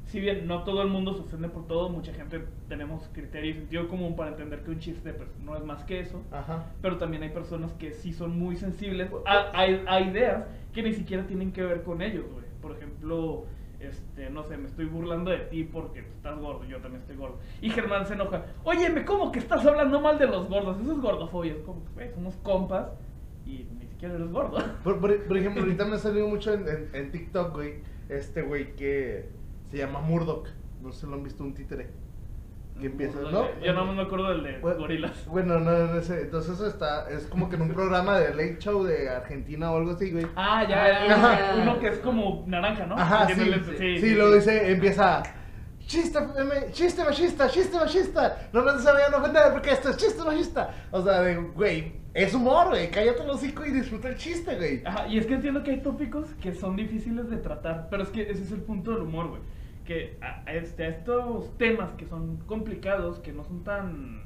[0.06, 3.54] si bien no todo el mundo se ofende por todo, mucha gente tenemos criterio y
[3.56, 6.24] sentido común para entender que un chiste pues, no es más que eso.
[6.32, 6.66] Ajá.
[6.82, 10.94] Pero también hay personas que sí son muy sensibles a, a- a ideas que ni
[10.94, 12.46] siquiera tienen que ver con ellos, güey.
[12.62, 13.46] Por ejemplo,
[13.80, 17.38] este, no sé, me estoy burlando de ti porque estás gordo, yo también estoy gordo.
[17.62, 20.80] Y Germán se enoja, óyeme, ¿cómo que estás hablando mal de los gordos?
[20.82, 21.54] Eso es gordofobia.
[21.54, 21.82] Es como,
[22.14, 22.88] somos compas
[23.46, 24.58] y ni siquiera eres gordo.
[24.84, 27.76] Por, por- por ejemplo, ahorita me ha salido mucho en, en- TikTok, güey.
[28.10, 29.30] Este güey que
[29.70, 30.48] se llama Murdoch.
[30.82, 31.90] No sé lo han visto, un títere.
[32.80, 33.46] Que empieza, ¿no?
[33.62, 35.26] Yo no me acuerdo del de Bueno, gorilas.
[35.28, 36.22] Bueno, no, no sé.
[36.22, 39.78] Entonces eso está, es como que en un programa de Late Show de Argentina o
[39.78, 40.26] algo así, güey.
[40.36, 41.62] Ah, ya, ya, ya.
[41.62, 42.96] Uno que es como naranja, ¿no?
[42.96, 43.34] Ajá, sí,
[43.78, 45.24] sí, sí, lo dice, empieza.
[45.86, 48.50] Chiste, me- chiste machista, chiste machista.
[48.54, 50.70] No me vayan a ofender porque esto es chiste machista.
[50.92, 52.92] O sea, de, güey, es humor, güey.
[52.92, 54.84] Cállate el hocico y disfruta el chiste, güey.
[54.86, 58.10] Ajá, y es que entiendo que hay tópicos que son difíciles de tratar, pero es
[58.10, 59.42] que ese es el punto del humor, güey.
[59.90, 64.22] Que a, a este, a estos temas que son complicados, que no son tan,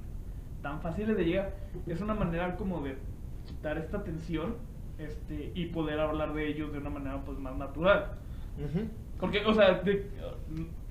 [0.61, 1.53] tan fáciles de llegar,
[1.87, 2.97] es una manera como de
[3.47, 4.57] quitar esta tensión
[4.97, 8.11] este, y poder hablar de ellos de una manera pues más natural.
[9.21, 10.09] Porque, o sea, de-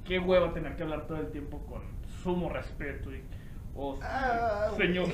[0.06, 1.82] qué hueva tener que hablar todo el tiempo con
[2.22, 3.20] sumo respeto y,
[4.00, 5.08] Ah, señor.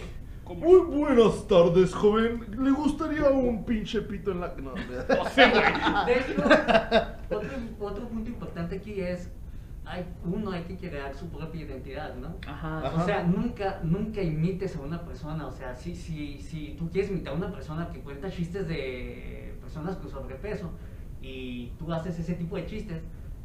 [0.44, 2.46] como- Muy buenas tardes, joven.
[2.62, 4.54] ¿Le gustaría un pinche pito en la.?
[4.56, 6.06] No, No sé, güey.
[6.06, 6.42] De hecho,
[7.28, 9.32] otro, otro punto importante aquí es,
[9.88, 12.36] hay, uno hay que crear su propia identidad, ¿no?
[12.46, 12.78] Ajá.
[12.86, 13.02] Ajá.
[13.02, 15.46] O sea, nunca, nunca imites a una persona.
[15.46, 19.54] O sea, si, si, si tú quieres imitar a una persona que cuenta chistes de
[19.60, 20.70] personas con sobrepeso
[21.22, 23.02] y tú haces ese tipo de chistes,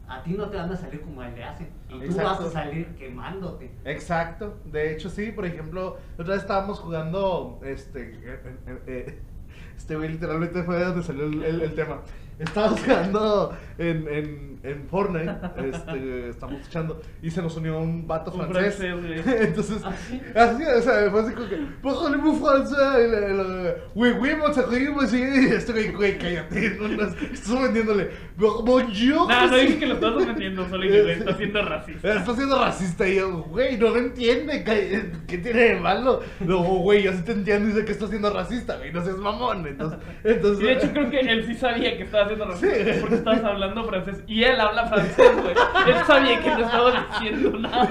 [0.08, 1.70] a ti no te van a salir como a él le hacen.
[1.90, 3.72] Y tú vas a salir quemándote.
[3.86, 4.58] Exacto.
[4.66, 7.60] De hecho, sí, por ejemplo, otra vez estábamos jugando.
[7.64, 8.12] Este.
[8.22, 9.20] eh, eh, eh,
[9.78, 12.02] Este güey literalmente fue de donde salió el, el- el tema.
[12.40, 15.32] Estábamos jugando en, en, en Fortnite.
[15.70, 17.02] Este, estamos escuchando.
[17.22, 18.76] Y se nos unió un vato Un francés.
[18.76, 19.38] francés, güey.
[19.48, 20.22] Entonces, ¿Ah, sí?
[20.36, 21.58] así, o sea, fue así como que.
[21.82, 23.06] Parlez-vous français.
[23.08, 25.14] Y le- le- Oui, oui, mon seguimos.
[25.14, 26.78] Y este güey, güey, cállate.
[26.84, 28.10] No, no, estás vendiéndole.
[28.38, 29.28] Bonjour.
[29.30, 29.56] No sí.
[29.66, 32.14] dije que lo estás ofendiendo, solo que güey, está siendo racista.
[32.16, 34.64] Está siendo racista y yo, güey, no lo entiende.
[34.64, 36.22] ¿Qué, qué tiene de malo?
[36.40, 39.18] No, güey, yo sí te entiendo y sé que está siendo racista, güey, no seas
[39.18, 39.66] mamón.
[39.68, 42.94] Entonces, Y entonces de hecho creo que él sí sabía que estaba estaba haciendo racista
[42.94, 43.00] Sí.
[43.02, 45.56] porque estabas hablando francés y él habla francés, güey.
[45.88, 47.88] Él sabía que no estaba diciendo nada.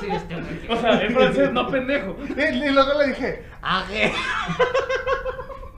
[0.00, 0.68] Sí, este, güey.
[0.68, 2.16] O sea, en francés, no pendejo.
[2.36, 4.12] Y, y luego le dije, ague.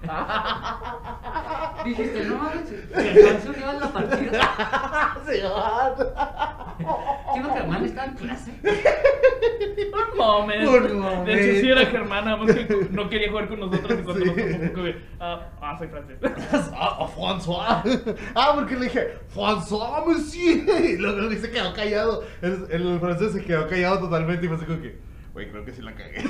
[1.84, 2.74] Dijiste, no mames, si
[3.60, 4.50] iba en la partida.
[5.26, 5.32] Sí,
[7.32, 8.52] Siendo Germán estaba en clase.
[10.12, 10.70] Un momento.
[10.70, 11.24] Un momento.
[11.24, 11.90] De hecho, sí era
[12.36, 14.30] más que no quería jugar con nosotros y cuando Sí.
[14.30, 16.18] nos tocó un poco de, ah, ah, soy francés.
[16.74, 17.82] Ah, ah, François.
[18.36, 20.84] Ah, porque le dije, François, monsieur.
[20.84, 22.22] Y luego se quedó callado.
[22.42, 24.98] El, el francés se quedó callado totalmente y fue así como que,
[25.32, 26.22] güey, creo que sí la cagué.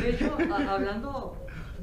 [0.00, 1.36] De hecho, a- hablando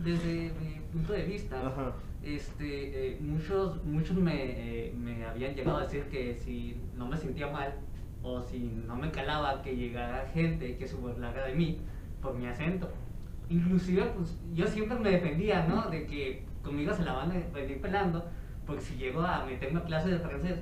[0.04, 1.94] desde mi punto de vista, Ajá.
[2.24, 7.18] este, eh, muchos, muchos me, eh, me habían llegado a decir que si no me
[7.18, 7.74] sentía mal
[8.24, 11.80] o si no me calaba que llegara gente que se burlara de mí
[12.22, 12.90] por mi acento.
[13.50, 15.90] Inclusive, pues yo siempre me defendía, ¿no?
[15.90, 18.26] De que conmigo se la van a venir pelando,
[18.66, 20.60] porque si llego a meterme a clase de francés,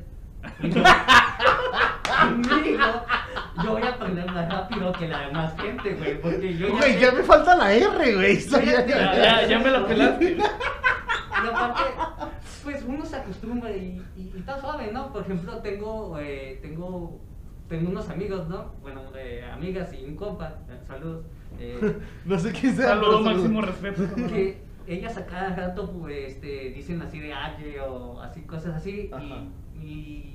[2.19, 2.83] conmigo,
[3.63, 6.99] yo voy a aprender más rápido que la demás gente, güey, porque yo ya Güey,
[6.99, 8.39] ya me falta la R, güey.
[8.39, 10.37] Ya, Ya, ya, ya me la pelaste.
[10.37, 11.81] y aparte,
[12.63, 15.11] pues uno se acostumbra y, y, y está suave, ¿no?
[15.11, 17.19] Por ejemplo, tengo, eh, tengo,
[17.69, 18.73] tengo unos amigos, ¿no?
[18.81, 21.25] Bueno, eh, amigas y un compa, eh, saludos,
[21.59, 22.89] eh, No sé quién sea.
[22.89, 24.03] Saludo, pero máximo respeto.
[24.27, 29.09] que ellas a cada rato pues, este, dicen así de aye o así, cosas así,
[29.13, 29.43] Ajá.
[29.81, 30.34] y, y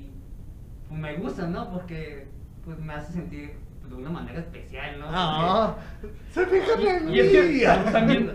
[0.91, 1.71] me gustan, ¿no?
[1.71, 2.27] Porque
[2.63, 3.53] pues me hace sentir
[3.89, 5.05] de una manera especial, ¿no?
[5.09, 5.75] Ah,
[6.31, 7.91] se fijan en Y es que mí.
[7.91, 8.31] también,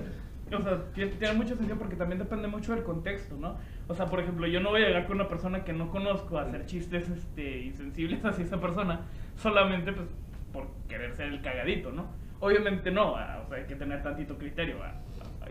[0.53, 3.57] o sea, tiene, tiene mucho sentido porque también depende mucho del contexto, ¿no?
[3.88, 6.38] O sea, por ejemplo, yo no voy a llegar con una persona que no conozco
[6.38, 9.01] a hacer chistes este, insensibles hacia esa persona
[9.37, 10.09] solamente pues
[10.53, 12.07] por querer ser el cagadito, ¿no?
[12.40, 14.95] Obviamente no, ah, o sea, hay que tener tantito criterio, ah,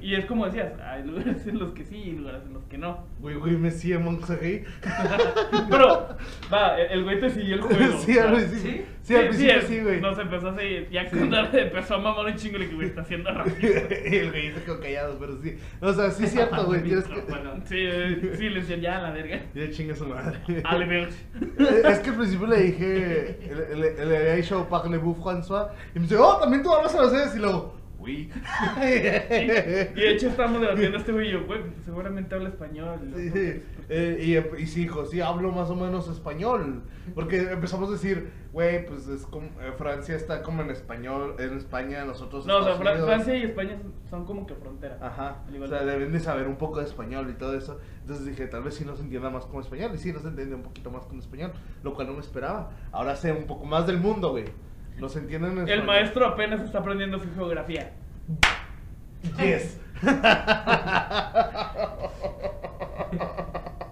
[0.02, 2.78] Y es como decías, hay lugares en los que sí y lugares en los que
[2.78, 3.06] no.
[3.20, 4.64] Güey, güey, me sigue Monterrey.
[5.70, 6.10] Pero,
[6.52, 8.00] va, el güey te siguió el juego.
[8.00, 8.72] Sí, al principio.
[8.72, 8.86] ¿sí?
[9.02, 10.02] Sí, al principio sí, güey.
[10.02, 13.32] Nos empezó así, ya cuando empezó a mamar un chingo, le que güey, está haciendo
[13.34, 13.96] racista.
[14.06, 15.58] Y el güey se quedó callado, pero sí.
[15.82, 16.84] O sea, sí es cierto, güey.
[16.84, 17.22] Tienes que.
[17.66, 19.42] Sí, eh, sí, le decía ya a la verga.
[19.54, 20.40] Ya chingue su madre.
[20.64, 21.14] Ale, verga.
[21.90, 23.40] Es que al principio le dije,
[23.76, 27.76] le, había dicho Parlez-vous François, y me dice, oh, también tú hablas francés, y luego,
[29.96, 33.00] Y de hecho estábamos debatiendo este güey y yo, güey, seguramente habla español.
[33.16, 33.62] Sí.
[33.90, 36.84] Eh, y, y sí, dijo, sí, hablo más o menos español.
[37.14, 41.58] Porque empezamos a decir, güey, pues es como, eh, Francia está como en español, en
[41.58, 42.46] España, nosotros.
[42.48, 43.06] No, o sea, Unidos.
[43.06, 43.78] Francia y España
[44.10, 44.98] son como que frontera.
[45.02, 47.80] Ajá, o sea, deben de saber un poco de español y todo eso.
[48.02, 49.92] Entonces dije, tal vez sí nos entienda más como español.
[49.94, 51.52] Y sí, nos entiende un poquito más como español,
[51.84, 52.72] lo cual no me esperaba.
[52.92, 54.46] Ahora sé un poco más del mundo, güey.
[54.98, 57.92] Nos entienden en El maestro apenas está aprendiendo su geografía.
[59.38, 59.82] Yes.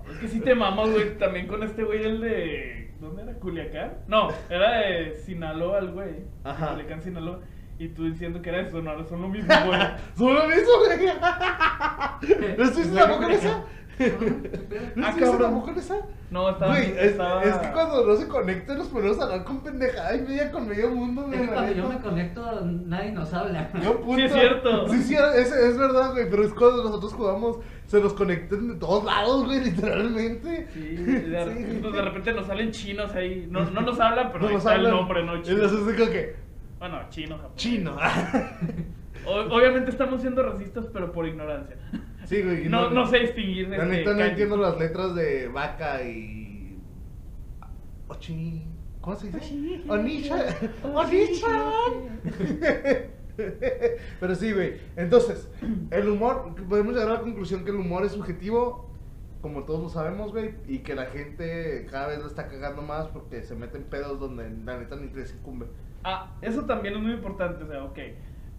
[0.09, 2.93] Es que sí te mamas, güey, también con este güey, el de...
[2.99, 3.33] ¿Dónde era?
[3.33, 3.93] ¿Culiacán?
[4.07, 6.15] No, era de Sinaloa el güey.
[6.43, 6.69] Ajá.
[6.69, 7.41] Culiacán, Sinaloa.
[7.79, 9.79] Y tú diciendo que era de Sonora, son lo mismo, güey.
[10.17, 11.07] Solo eso, güey.
[12.57, 13.65] ¿No estuviste tampoco en esa?
[13.99, 15.41] ¿No Ah, estuviste cabrón.
[15.41, 15.97] tampoco en esa?
[16.31, 16.71] No, estaba...
[16.71, 20.15] Güey, es, estaba- es que cuando no se conectan nos ponemos a hablar con pendejada
[20.15, 21.39] y media con medio mundo, Es güey.
[21.41, 23.69] que la cuando yo me conecto, nadie nos habla.
[23.83, 24.15] Yo, puta.
[24.17, 24.87] Sí, es cierto.
[24.89, 26.27] Sí, sí, es, es verdad, güey.
[26.29, 30.67] Pero es cuando nosotros jugamos, se nos conectan de todos lados, güey, literalmente.
[30.73, 31.79] Sí, de, Sí.
[31.81, 33.47] pues de repente nos salen chinos ahí.
[33.49, 34.91] No, no nos hablan, pero No ahí nos está hablan.
[34.91, 35.41] el nombre, ¿no?
[35.43, 35.63] Chino.
[35.63, 36.35] Entonces es como que,
[36.79, 37.55] Bueno, chino, japonés.
[37.57, 37.95] chino.
[39.25, 41.77] O- obviamente estamos siendo racistas, pero por ignorancia.
[42.25, 42.69] Sí, güey.
[42.69, 43.69] No, no sé distinguir.
[43.69, 46.79] La este, neta no entiendo las letras de vaca y.
[48.07, 48.65] Ochi.
[49.01, 49.37] ¿Cómo se dice?
[49.37, 49.83] Ochi.
[49.87, 50.45] Onisha.
[50.83, 51.73] Onisha.
[54.19, 54.79] Pero sí, güey.
[54.95, 55.49] Entonces,
[55.91, 58.89] el humor, podemos llegar a la conclusión que el humor es subjetivo,
[59.41, 63.07] como todos lo sabemos, güey, y que la gente cada vez lo está cagando más
[63.07, 65.65] porque se meten pedos donde la neta ni les incumbe.
[66.03, 67.63] Ah, eso también es muy importante.
[67.63, 67.99] O sea, ok.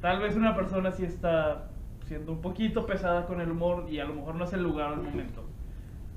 [0.00, 1.70] Tal vez una persona sí está
[2.04, 4.92] siendo un poquito pesada con el humor y a lo mejor no es el lugar
[4.92, 5.44] el momento.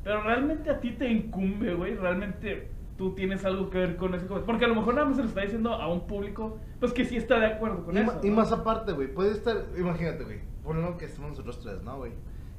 [0.03, 1.95] Pero realmente a ti te incumbe, güey.
[1.95, 4.45] Realmente tú tienes algo que ver con ese comentario.
[4.45, 7.05] Porque a lo mejor nada más se lo está diciendo a un público, pues que
[7.05, 8.19] sí está de acuerdo con Y, eso.
[8.23, 8.35] y ¿no?
[8.37, 12.11] más aparte, güey, puede estar, imagínate, güey, ponlo que estamos nosotros tres, ¿no, güey?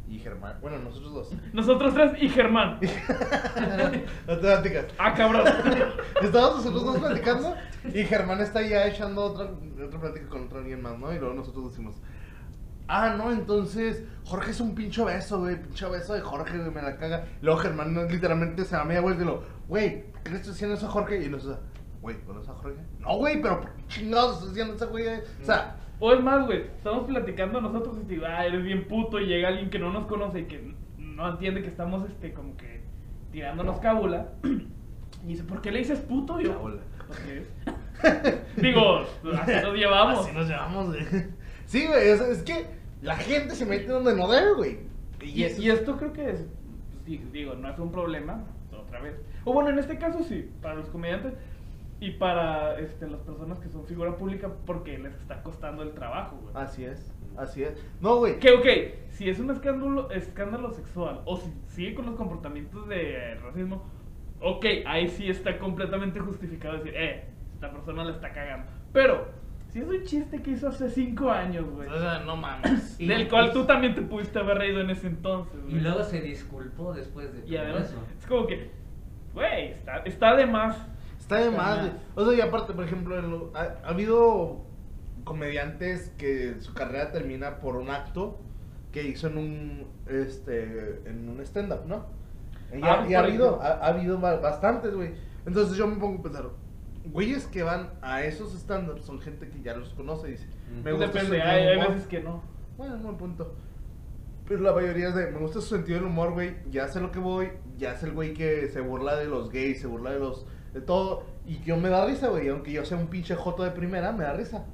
[0.09, 1.33] Y Germán, bueno, nosotros dos.
[1.53, 2.79] Nosotros tres y Germán.
[4.27, 4.87] No te platicas.
[4.99, 5.43] Ah, cabrón.
[6.23, 7.55] Estábamos nosotros dos platicando
[7.93, 9.51] y Germán está ya echando otra,
[9.85, 11.13] otra plática con otro alguien más, ¿no?
[11.15, 11.97] Y luego nosotros decimos,
[12.89, 16.83] ah, no, entonces Jorge es un pincho beso, güey, pincho beso de Jorge, güey, me
[16.83, 17.25] la caga.
[17.41, 20.55] Luego Germán no, literalmente se da media vuelta y lo, güey, ¿por ¿qué le estás
[20.55, 21.25] diciendo eso a Jorge?
[21.25, 21.61] Y nosotros,
[22.01, 22.81] güey, ¿conoces a Jorge?
[23.01, 25.07] No, güey, pero ¿por qué chingados estás diciendo eso, güey?
[25.07, 29.21] O sea, O es más, güey, estamos platicando nosotros y digo, ah, eres bien puto
[29.21, 32.57] y llega alguien que no nos conoce y que no entiende que estamos, este, como
[32.57, 32.83] que
[33.33, 34.29] tirándonos cábula.
[35.25, 36.41] Y dice, ¿por qué le dices puto?
[36.41, 36.81] Y yo, Cábula.
[38.57, 40.21] Digo, así nos llevamos.
[40.21, 41.05] Así nos llevamos, güey.
[41.67, 42.67] Sí, güey, es, es que
[43.03, 44.79] la gente se mete donde no debe, güey.
[45.23, 46.47] Y, eso- y esto creo que es,
[46.93, 49.15] pues, di- digo, no es un problema, otra vez.
[49.45, 51.35] O bueno, en este caso sí, para los comediantes
[52.01, 56.37] y para este, las personas que son figura pública porque les está costando el trabajo,
[56.43, 56.55] güey.
[56.55, 57.75] Así es, así es.
[58.01, 58.39] No, güey.
[58.39, 58.67] Que, ok,
[59.11, 63.83] si es un escándalo, escándalo sexual o si sigue con los comportamientos de racismo,
[64.41, 68.71] ok, ahí sí está completamente justificado decir, eh, esta persona le está cagando.
[68.93, 69.27] Pero,
[69.79, 72.97] es un chiste que hizo hace cinco años, güey, O sea, no mames.
[73.01, 75.83] Y- del cual tú también te pudiste haber reído en ese entonces, Y güey.
[75.83, 78.05] luego se disculpó después de Y todo además, eso.
[78.19, 78.71] es como que,
[79.35, 80.77] güey, está, está de más.
[81.19, 81.93] Está de Está más, güey.
[82.15, 84.65] O sea, y aparte, por ejemplo, en lo- ha, ha habido
[85.25, 88.39] comediantes que su carrera termina por un acto
[88.93, 92.07] que hizo en un este en un stand up, ¿no?
[92.75, 95.13] Y, Ah, ha, y habido ha, ha habido ba- bastantes, güey.
[95.47, 96.45] Entonces yo me pongo a pensar,
[97.13, 100.47] güeyes que van a esos stand ups son gente que ya los conoce y dice,
[100.85, 102.43] me gusta su Depende, hay, hay veces que no.
[102.77, 103.55] Bueno, buen punto.
[104.47, 106.57] Pero la mayoría es de, me gusta su sentido del humor, güey.
[106.71, 107.51] Ya sé lo que voy.
[107.77, 110.47] Ya sé el güey que se burla de los gays, se burla de los.
[110.73, 111.25] de todo.
[111.47, 112.49] Y yo me da risa, güey.
[112.49, 114.65] Aunque yo sea un pinche joto de primera, me da risa.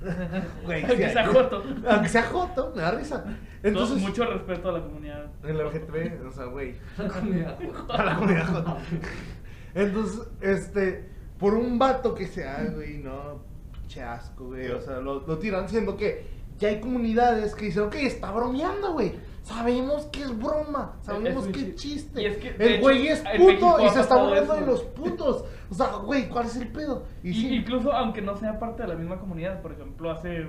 [0.64, 1.64] Güey, Aunque sea joto.
[1.88, 3.24] Aunque sea joto, me da risa.
[3.64, 3.96] Entonces.
[3.98, 5.26] Todo- mucho respeto a la comunidad.
[5.42, 6.74] En la LGTB, o sea, güey.
[6.98, 8.76] A la comunidad joto.
[9.74, 11.17] Entonces, este.
[11.38, 13.38] Por un vato que sea, güey, no.
[13.72, 14.70] Pinche asco, güey.
[14.70, 16.26] O sea, lo, lo tiran siendo que
[16.58, 19.12] ya hay comunidades que dicen, ok, está bromeando, güey.
[19.42, 22.26] Sabemos que es broma, sabemos Es que es chiste.
[22.26, 25.44] es que, el güey es puto y se está burlando de los putos.
[25.70, 27.06] O sea, güey, ¿cuál es el pedo?
[27.22, 30.48] Y, Y, sí, Incluso aunque no sea parte de la misma comunidad, por ejemplo, hace,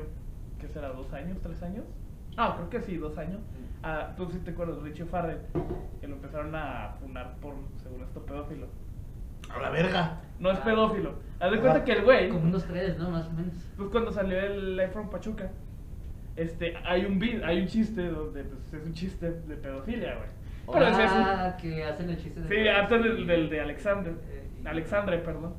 [0.60, 0.90] ¿qué será?
[0.90, 1.38] ¿Dos años?
[1.42, 1.86] ¿Tres años?
[2.36, 3.40] Ah, creo que sí, dos años.
[3.84, 5.40] Ah, tú sí te acuerdas, Richie Farrell,
[6.02, 8.68] que lo empezaron a funar por, según esto, pedófilo.
[9.56, 10.22] A la verga.
[10.40, 10.64] No es Ah.
[10.64, 11.14] pedófilo.
[11.40, 13.10] Haz de cuenta que el güey, Como unos tres, ¿no?
[13.10, 13.54] Más o menos.
[13.78, 15.52] pues cuando salió el from Pachuca,
[16.36, 20.30] este, hay un beat, hay un chiste donde pues, es un chiste de pedofilia, güey.
[20.72, 22.48] Pero ese es un- ah, que hacen el chiste de...
[22.48, 25.54] Sí, antes del, del de Alexander, Eh, Alexandre, perdón.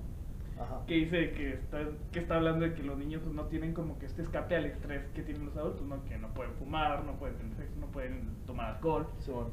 [0.58, 0.82] Ajá.
[0.86, 1.78] que dice que está,
[2.12, 4.66] que está hablando de que los niños pues, no tienen como que este escape al
[4.66, 6.04] estrés que tienen los adultos, ¿no?
[6.04, 9.06] Que no pueden fumar, no pueden tener sexo, no pueden tomar alcohol.
[9.20, 9.48] Simón.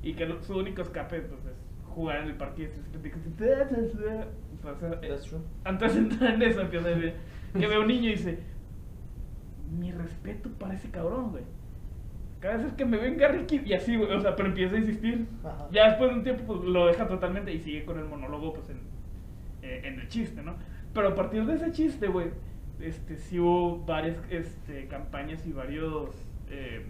[0.00, 1.56] Y que lo- su único escape pues, es
[1.94, 7.14] jugar en el parque Entonces, eh, antes de entrar en eso, empieza a decir
[7.58, 8.38] que ve un niño y dice,
[9.78, 11.44] mi respeto para ese cabrón, güey.
[12.40, 15.26] Cada vez que me venga Ricky, y así, güey, o sea, pero empieza a insistir.
[15.42, 15.68] Ajá.
[15.70, 18.68] Ya después de un tiempo, pues lo deja totalmente y sigue con el monólogo, pues
[18.68, 18.80] en,
[19.62, 20.56] eh, en el chiste, ¿no?
[20.92, 22.28] Pero a partir de ese chiste, güey,
[22.80, 26.10] este, sí hubo varias este, campañas y varios
[26.50, 26.84] eh,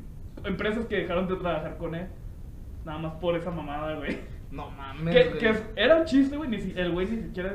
[0.44, 2.08] empresas que dejaron de trabajar con él.
[2.84, 4.18] Nada más por esa mamada, güey.
[4.54, 5.14] No mames.
[5.14, 7.54] Que, que era un chiste, güey, ni si- el güey ni siquiera.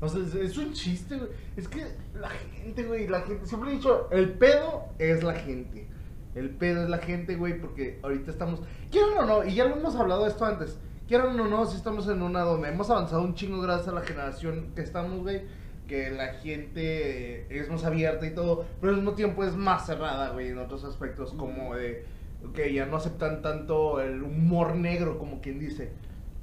[0.00, 1.30] O sea, es, es un chiste, güey.
[1.56, 1.84] Es que
[2.20, 3.46] la gente, güey, la gente.
[3.46, 5.86] Siempre he dicho, el pedo es la gente.
[6.34, 8.60] El pedo es la gente, güey, porque ahorita estamos.
[8.90, 10.78] Quieran o no, y ya lo hemos hablado de esto antes.
[11.08, 14.02] Quieran o no, si estamos en una donde hemos avanzado un chingo gracias a la
[14.02, 15.42] generación que estamos, güey.
[15.88, 20.30] Que la gente es más abierta y todo, pero al mismo tiempo es más cerrada,
[20.30, 22.04] güey, en otros aspectos, como de.
[22.44, 25.90] Ok, ya no aceptan tanto el humor negro, como quien dice.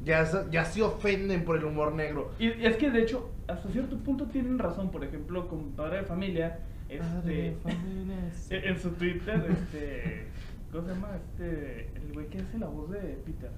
[0.04, 2.32] Ya, se- ya se ofenden por el humor negro.
[2.40, 4.92] Y y es que de hecho, hasta cierto punto tienen razón.
[4.92, 8.12] Por ejemplo, con Padre de Familia, este, en
[8.50, 10.28] en su Twitter, este,
[10.72, 11.10] ¿cómo se llama?
[11.16, 13.52] Este, el güey que hace la voz de Peter.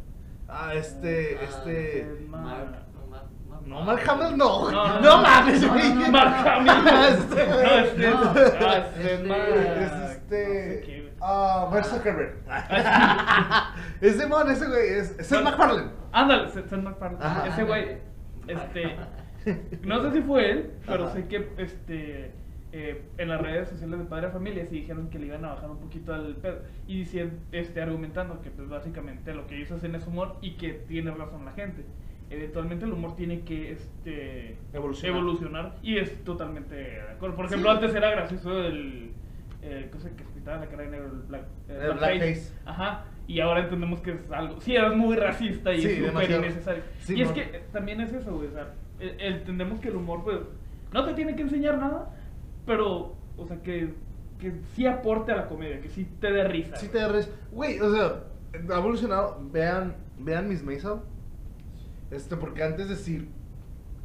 [0.48, 2.02] Ah, este, Ah, este.
[2.02, 4.72] el ma- Mar- no, Mar- Mar- No, Mark Hamill no.
[4.72, 5.94] No, No, no, mames, no, güey.
[5.96, 6.72] no, no, Mark Hamill.
[7.10, 10.82] Este, No, este, No, ah, este, este, Es no sé este.
[10.86, 11.14] qué, güey.
[11.22, 12.36] Ah, Mark Zuckerberg.
[14.08, 15.18] Ese man, ese güey, es.
[15.20, 15.90] Es el McFarlane.
[16.12, 17.24] Ándale, Seth Seth MacFarlane.
[17.26, 17.48] Ajá.
[17.48, 17.98] Ese güey,
[18.48, 18.96] este,
[19.84, 21.14] no sé si fue él, pero Ajá.
[21.14, 22.32] sé que, este,
[22.72, 25.50] eh, en las redes sociales de Padre de Familia sí dijeron que le iban a
[25.54, 29.72] bajar un poquito al pedo y diciendo, este, argumentando que pues básicamente lo que ellos
[29.72, 31.86] hacen es humor y que tiene razón la gente.
[32.30, 35.16] Eventualmente el humor tiene que este, Evolucionar.
[35.18, 37.36] evolucionar y es totalmente de acuerdo.
[37.36, 37.76] Por ejemplo, Sí.
[37.78, 39.12] antes era gracioso el,
[39.62, 42.52] eh, cosa que se pintaba la cara de negro, el black, eh, El blackface.
[42.66, 43.06] Ajá.
[43.28, 44.62] Y ahora entendemos que es algo.
[44.62, 46.84] Sí, es muy racista y Sí, es súper innecesario.
[47.00, 48.48] Sí, y es que también es eso, güey.
[48.50, 50.38] O sea, eh, entendemos que el humor, pues,
[50.94, 52.16] no te tiene que enseñar nada,
[52.66, 53.94] pero, o sea, que,
[54.40, 56.76] que sí aporte a la comedia, que sí te dé risa.
[56.76, 56.92] Sí güey.
[56.92, 58.24] te da res- Güey, o sea,
[58.54, 59.40] ha evolucionado.
[59.52, 61.00] Vean, vean Miss Maisel.
[62.12, 63.28] Este, porque antes de decir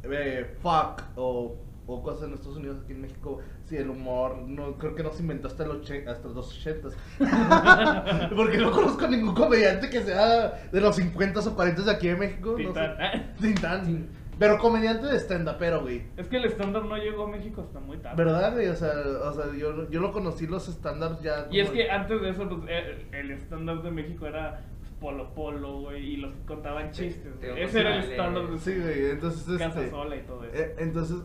[0.03, 1.55] eh, fuck o,
[1.85, 3.39] o cosas en Estados Unidos, aquí en México,
[3.71, 6.89] sí, el humor, no, creo que no se inventó hasta, los hasta los 80
[8.35, 12.19] Porque no conozco ningún comediante que sea de los 50 o 40 de aquí en
[12.19, 12.55] México.
[12.55, 12.97] Tintán.
[12.97, 13.23] No sé.
[13.41, 14.09] Tintán.
[14.37, 16.03] Pero comediante de stand-up, pero, güey.
[16.17, 18.23] Es que el estándar no llegó a México hasta muy tarde.
[18.23, 18.67] ¿Verdad, güey?
[18.67, 18.91] O sea,
[19.23, 21.47] o sea yo, yo lo conocí los stand-ups ya.
[21.49, 24.61] Y es que antes de eso, pues, eh, el estándar de México era
[25.01, 27.33] Polo Polo, güey, y los que contaban chistes.
[27.39, 27.63] Güey.
[27.63, 29.89] Ese era el estándar de Sí, güey, entonces Casa este.
[29.89, 30.55] Sola y todo eso.
[30.55, 31.17] eh, entonces,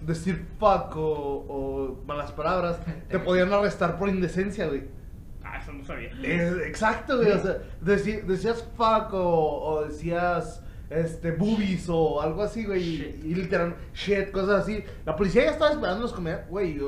[0.00, 4.84] decir fuck o, o malas palabras te podían arrestar por indecencia, güey.
[5.44, 6.10] Ah, eso no sabía.
[6.22, 7.30] Es- exacto, güey.
[7.32, 12.82] O sea, deci- decías fuck o, o decías este boobies o algo así, güey.
[12.82, 14.84] Y, y literal, shit, cosas así.
[15.06, 16.78] La policía ya estaba esperando los comediantes, güey.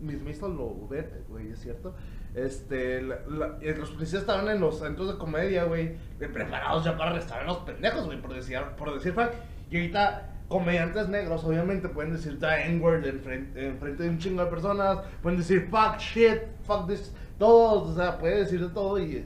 [0.00, 1.94] Mis mismos lo ven, güey, es cierto.
[2.34, 6.96] Este, la- la- eh, los policías estaban en los centros de comedia, güey, preparados ya
[6.96, 9.30] para arrestar a los pendejos, güey, por decir, por decir fuck.
[9.70, 14.44] Y ahorita, comediantes negros, obviamente, pueden decir the N-word en frente, en de un chingo
[14.44, 18.98] de personas, pueden decir fuck, shit, fuck this, todos, o sea, puede decir de todo
[18.98, 19.24] y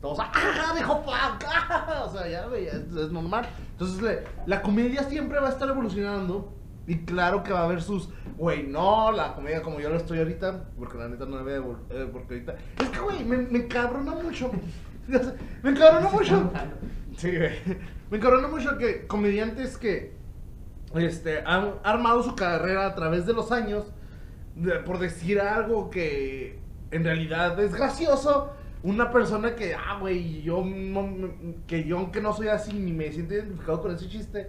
[0.00, 1.44] todos, ¡ah, dijo fuck!
[1.48, 3.46] ah", O sea, ya, güey, es, es normal.
[3.72, 6.52] Entonces, le- la comedia siempre va a estar evolucionando.
[6.88, 10.18] Y claro que va a haber sus, güey, no, la comedia como yo lo estoy
[10.20, 14.12] ahorita, porque la neta no evol- eh, porque ahorita, es que, güey, me, me encabrona
[14.12, 14.52] mucho,
[15.08, 15.20] Ya
[15.64, 16.48] me encabrona mucho,
[17.16, 17.50] sí, güey,
[18.10, 20.14] me encabrona mucho que comediantes que,
[20.94, 23.86] este, han armado su carrera a través de los años,
[24.54, 26.60] de- por decir algo que
[26.92, 31.30] en realidad es gracioso, una persona que, ah, güey, yo no,
[31.66, 34.48] que yo aunque no soy así ni me siento identificado con ese chiste,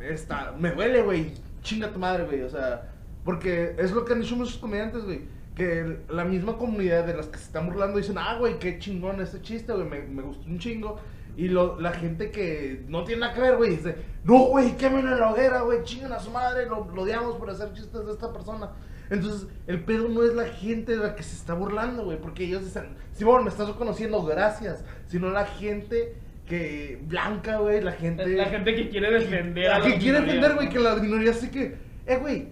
[0.00, 2.92] está, me duele, güey, chinga tu madre, güey, o sea,
[3.24, 5.22] porque es lo que han hecho muchos comediantes, güey,
[5.54, 9.20] que la misma comunidad de las que se están burlando dicen, ah, güey, qué chingón
[9.20, 10.98] este chiste, güey, me, me gustó un chingo.
[11.36, 15.12] Y lo, la gente que no tiene nada que ver, güey, dice, no, güey, quémenlo
[15.12, 18.12] en la hoguera, güey, chingan a su madre, lo, lo odiamos por hacer chistes de
[18.12, 18.70] esta persona.
[19.10, 22.44] Entonces, el pedo no es la gente de la que se está burlando, güey, porque
[22.44, 26.14] ellos dicen, Simón, me estás reconociendo, gracias, sino la gente
[26.46, 28.26] que, blanca, güey, la gente...
[28.28, 31.50] La gente que quiere defender a La que quiere defender, güey, que la minoría sí
[31.50, 32.48] que, eh, güey,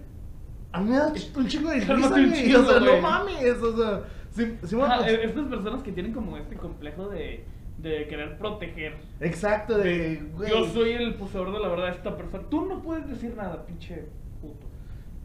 [0.71, 4.01] a mí me da un chingo de risa, güey, o sea, no mames, o sea,
[4.31, 7.43] Sim- Simón, e- estas personas que tienen como este complejo de,
[7.79, 8.95] de querer proteger.
[9.19, 10.49] exacto, de, güey.
[10.51, 12.43] Yo soy el poseedor de la verdad de esta persona.
[12.49, 14.05] Tú no puedes decir nada, pinche
[14.41, 14.67] puto.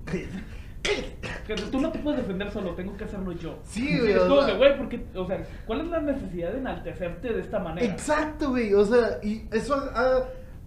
[0.83, 3.59] Que tú no te puedes defender solo, tengo que hacerlo yo.
[3.63, 7.33] Sí, güey, Es como que, güey, porque, o sea, ¿cuál es la necesidad de enaltecerte
[7.33, 7.87] de esta manera?
[7.87, 8.73] Exacto, güey.
[8.75, 10.25] O sea, y eso ha,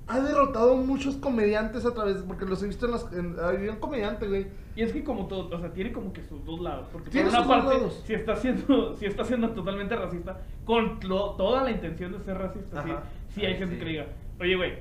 [0.07, 2.17] ha derrotado muchos comediantes a través.
[2.23, 3.11] Porque los he visto en las.
[3.13, 4.47] En, había un comediante, güey.
[4.75, 6.87] Y es que como todo, o sea, tiene como que sus dos lados.
[6.91, 8.03] Porque Tiene por una sus dos parte, lados.
[8.05, 12.37] si está siendo, si está siendo totalmente racista, con lo- toda la intención de ser
[12.37, 13.03] racista, sí, Ajá.
[13.33, 13.79] sí hay Ay, gente sí.
[13.81, 14.05] que diga,
[14.39, 14.73] oye, güey,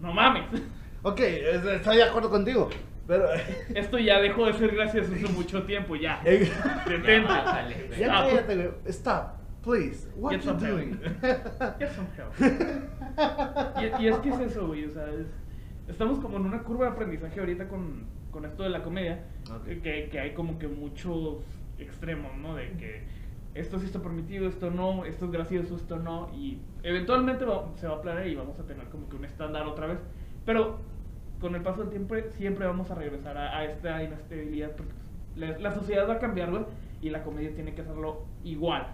[0.00, 0.44] no mames.
[1.02, 2.68] Ok, es- estoy de acuerdo contigo.
[3.06, 3.26] Pero.
[3.74, 6.20] Esto ya dejó de ser gracioso hace mucho tiempo, ya.
[6.24, 7.22] Detente.
[7.98, 8.28] Ya, ya Stop.
[8.30, 8.68] cállate, güey.
[8.86, 9.26] Stop,
[9.62, 10.08] please.
[10.16, 11.00] What Get you doing?
[11.78, 12.32] Get some help.
[13.98, 15.26] Y, y es que es eso, güey, o sea, es-
[15.86, 19.24] estamos como en una curva de aprendizaje ahorita con, con esto de la comedia,
[19.54, 19.64] Ok.
[19.82, 21.44] que, que hay como que muchos
[21.78, 22.54] extremos, ¿no?
[22.54, 23.02] De que
[23.54, 27.86] esto sí está permitido, esto no, esto es gracioso, esto no, y eventualmente va- se
[27.86, 29.98] va a planear y vamos a tener como que un estándar otra vez,
[30.46, 30.78] pero
[31.42, 34.92] con el paso del tiempo siempre vamos a regresar a, a esta inestabilidad, porque
[35.36, 36.64] la, la sociedad va a cambiar, güey,
[37.02, 38.86] y la comedia tiene que hacerlo igual.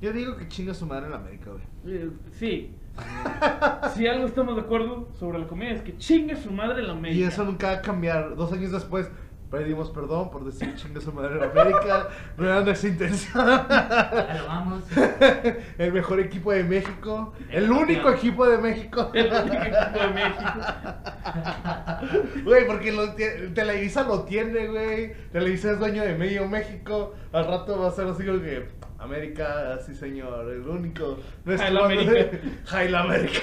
[0.00, 1.96] Yo digo que chinga su madre en América, güey.
[1.96, 2.70] Eh, Sí.
[3.94, 7.20] si algo estamos de acuerdo sobre la comedia es que chingue su madre la América.
[7.20, 8.34] Y eso nunca va a cambiar.
[8.36, 9.10] Dos años después
[9.50, 12.08] pedimos perdón por decir chinga su madre en América.
[12.36, 13.46] No era nuestra intención.
[13.46, 14.84] Lo vamos.
[15.78, 17.32] El mejor equipo de México.
[17.50, 18.14] El El único campeón.
[18.14, 19.10] equipo de México.
[19.12, 20.50] El único equipo de México.
[22.44, 25.12] Güey, porque lo Televisa lo tiene, güey.
[25.32, 27.14] Televisa es dueño de medio México.
[27.32, 28.68] Al rato va a ser así como que.
[29.00, 31.18] América, sí señor, el único.
[31.46, 32.38] Jail América.
[32.66, 33.40] Jail América.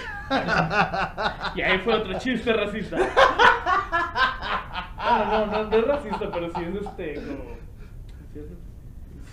[1.55, 2.97] Y ahí fue otro chiste racista.
[5.07, 7.55] No, no, no, no es racista, pero sí es este como.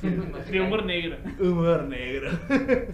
[0.00, 1.16] sí es De humor negro.
[1.40, 2.30] Humor negro.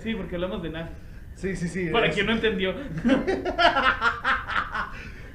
[0.02, 0.96] Sí, porque hablamos de nazis.
[1.34, 1.90] Sí, sí, sí.
[1.90, 2.72] Para es- quien no entendió.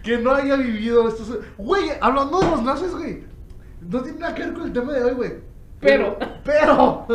[0.01, 1.39] Que no haya vivido estos.
[1.57, 3.23] Güey, hablando de los nazis, güey.
[3.81, 5.33] No tiene nada que ver con el tema de hoy, güey.
[5.85, 6.17] Pero.
[6.43, 7.07] Pero.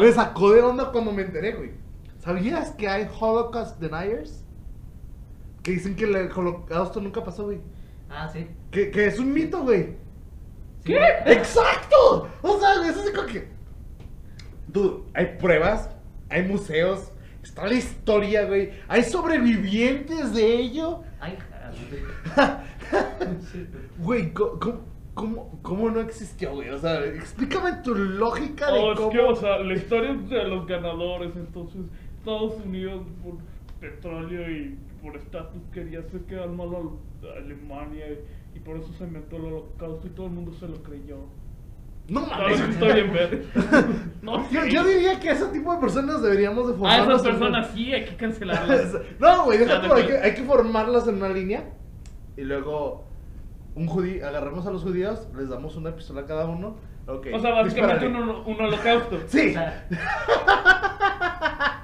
[0.00, 1.70] Me sacó de onda cuando me enteré, güey.
[2.18, 4.44] ¿Sabías que hay Holocaust deniers?
[5.62, 7.60] Que dicen que el holocausto nunca pasó, güey.
[8.08, 8.46] Ah, sí.
[8.70, 9.96] Que, que es un mito, güey.
[10.84, 10.94] Sí.
[11.26, 12.28] ¡Exacto!
[12.42, 13.48] O sea, eso es como que.
[14.68, 15.90] Dude, hay pruebas,
[16.28, 17.10] hay museos,
[17.42, 18.70] está la historia, güey.
[18.88, 21.02] Hay sobrevivientes de ello.
[21.20, 21.36] Ay.
[23.98, 24.58] Güey, co-
[25.20, 26.70] ¿Cómo, ¿Cómo no existió, güey?
[26.70, 29.10] O sea, explícame tu lógica de Oh, es cómo...
[29.10, 31.82] que, o sea, la historia es de los ganadores, entonces
[32.18, 33.34] Estados Unidos por
[33.80, 39.04] petróleo y por estatus quería hacer quedar mal a Alemania y, y por eso se
[39.04, 41.18] inventó el holocausto y todo el mundo se lo creyó.
[42.08, 42.60] No mames.
[42.60, 43.44] estoy bien.
[44.22, 44.70] No, Yo, sí.
[44.72, 47.08] yo diría que ese tipo de personas deberíamos de A formarlas.
[47.08, 48.96] esas en- personas sí hay que cancelarlas.
[49.20, 51.70] No, güey, hay que, hay que formarlas en una línea.
[52.36, 53.04] Y luego,
[53.74, 56.76] un judío, agarramos a los judíos, les damos una pistola a cada uno.
[57.06, 57.28] Ok.
[57.34, 59.18] O sea, básicamente un, un holocausto.
[59.28, 59.50] Sí.
[59.50, 59.86] O sea,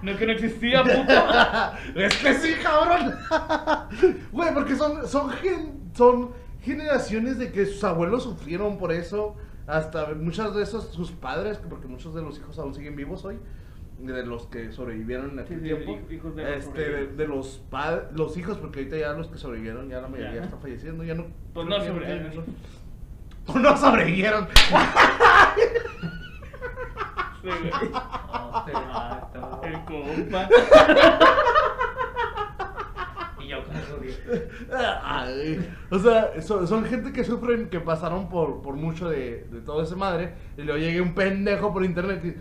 [0.02, 1.12] No que no existía, puto.
[2.00, 3.14] es que sí, cabrón.
[4.32, 6.30] Güey, porque son, son, gen- son
[6.60, 9.36] generaciones de que sus abuelos sufrieron por eso.
[9.66, 13.38] Hasta muchas de esos, sus padres, porque muchos de los hijos aún siguen vivos hoy.
[13.98, 15.92] De los que sobrevivieron en aquel Sí, sí, tiempo.
[16.08, 19.28] hij- hijos de los este, de, de los padres, los hijos, porque ahorita ya los
[19.28, 20.44] que sobrevivieron, ya la mayoría Ya.
[20.44, 21.02] están falleciendo.
[21.02, 21.24] Ya no.
[21.54, 22.44] Pues creo no sobrevivieron.
[23.62, 24.48] No sobrevivieron.
[27.42, 27.48] Sí,
[28.32, 29.60] oh, te mato.
[29.62, 30.48] El compa.
[33.40, 34.14] Y yo judío.
[35.02, 39.60] Ay, o sea, son, son gente que sufren, que pasaron por, por mucho de, de
[39.60, 40.34] todo ese madre.
[40.56, 42.34] Y luego llegue un pendejo por internet y.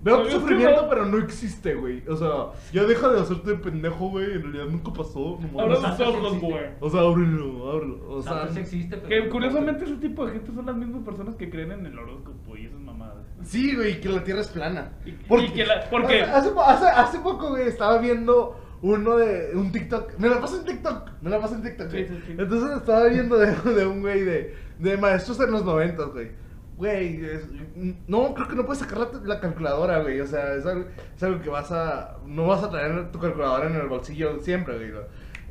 [0.00, 2.02] Veo tu sufrimiento, no- pero no existe, güey.
[2.08, 2.28] O sea,
[2.72, 4.26] ya deja de hacerte pendejo, güey.
[4.32, 5.38] En realidad nunca pasó.
[5.40, 5.78] No mames.
[5.80, 6.66] sus ojos, güey.
[6.80, 8.08] O sea, ábrelo, ábrelo.
[8.08, 11.02] O sea, Santos existe, pero Que no curiosamente ese tipo de gente son las mismas
[11.04, 13.26] personas que creen en el horóscopo y esas mamadas.
[13.42, 14.92] sí, güey, que la tierra es plana.
[15.04, 16.22] Y- y que la- ¿por qué?
[16.22, 20.16] Hace, hace, hace poco, güey, estaba viendo uno de un TikTok.
[20.18, 21.10] Me la paso en TikTok.
[21.22, 22.06] Me la paso en TikTok, güey.
[22.06, 22.32] Sí, sí, sí.
[22.38, 26.30] Entonces estaba viendo de, de un güey de, de maestros en los noventas, güey.
[26.78, 27.20] Güey,
[28.06, 30.20] no, creo que no puedes sacar la, la calculadora, güey.
[30.20, 30.84] O sea, es algo,
[31.16, 32.18] es algo que vas a.
[32.24, 35.02] No vas a traer tu calculadora en el bolsillo siempre, güey.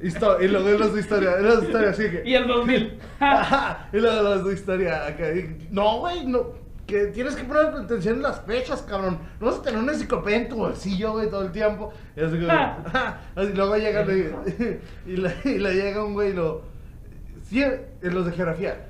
[0.02, 2.24] Histo- y luego es de historia, de historia así que.
[2.26, 3.00] Y el 2000.
[3.20, 5.30] Ajá, y luego las de historia acá.
[5.34, 6.66] y- No, güey, no.
[6.86, 9.20] Que tienes que poner atención en las fechas, cabrón.
[9.42, 11.92] No vas a tener una enciclopedia en tu bolsillo, güey, todo el tiempo.
[12.16, 12.48] Y así.
[12.50, 13.20] Ah.
[13.36, 14.80] así, luego llega y,
[15.12, 16.62] y, le, y le llega un güey y lo.
[17.50, 18.87] Sí, en los de geografía.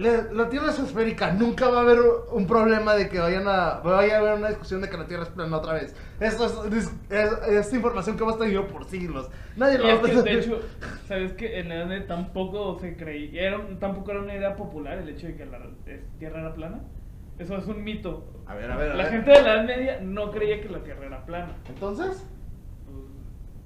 [0.00, 1.98] La, la Tierra es esférica, nunca va a haber
[2.32, 5.24] un problema de que vayan a vaya a haber una discusión de que la Tierra
[5.24, 5.94] es plana otra vez.
[6.20, 9.28] Esto es, es, es información que hemos tenido por siglos.
[9.56, 10.60] Nadie lo va a que, de hecho,
[11.06, 12.96] ¿sabes que En la Edad Media tampoco se
[13.58, 15.58] un- tampoco era una idea popular el hecho de que la
[16.18, 16.80] Tierra era plana.
[17.38, 18.24] Eso es un mito.
[18.46, 19.12] A ver, a ver, a La ver.
[19.12, 21.52] gente de la Edad Media no creía que la Tierra era plana.
[21.68, 22.24] Entonces.
[22.86, 23.04] Pues,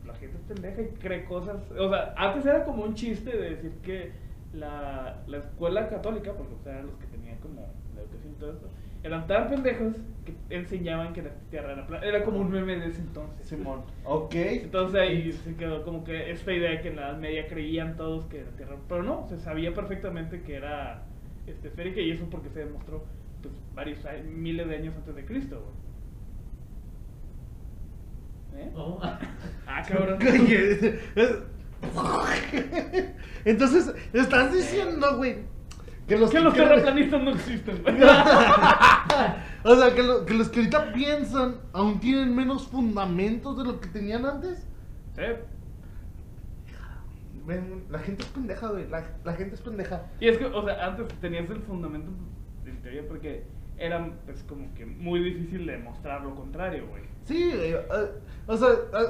[0.06, 1.56] la gente es pendeja y cree cosas.
[1.78, 4.23] O sea, antes era como un chiste de decir que
[4.54, 8.40] la, la escuela católica, porque o sea, eran los que tenían como la educación y
[8.40, 8.68] todo eso,
[9.02, 12.06] eran tan pendejos que enseñaban que la Tierra era plana.
[12.06, 13.46] Era como un meme de ese entonces.
[13.46, 13.82] Simón.
[14.04, 14.34] Ok.
[14.34, 18.24] Entonces ahí se quedó como que esta idea que en la Edad Media creían todos
[18.26, 21.02] que la Tierra, pero no, se sabía perfectamente que era
[21.46, 23.04] este, esférica y eso porque se demostró
[23.42, 25.62] pues, varios miles de años antes de Cristo.
[28.52, 28.64] güey.
[28.64, 28.70] ¿Eh?
[28.74, 28.98] Oh.
[29.66, 30.18] Ah, cabrón.
[33.44, 35.38] Entonces, estás diciendo, güey,
[36.08, 37.82] que los que los terraplanistas no existen.
[37.82, 37.96] güey.
[39.64, 43.80] o sea, que, lo- que los que ahorita piensan aún tienen menos fundamentos de lo
[43.80, 44.66] que tenían antes.
[45.16, 45.22] Sí.
[47.90, 48.88] La gente es pendeja, güey.
[48.88, 50.02] La, la gente es pendeja.
[50.18, 52.10] Y es que, o sea, antes tenías el fundamento
[52.64, 53.44] en teoría porque
[53.76, 57.02] era pues como que muy difícil demostrar lo contrario, güey.
[57.24, 57.80] Sí, güey, eh,
[58.46, 59.06] o sea, eh,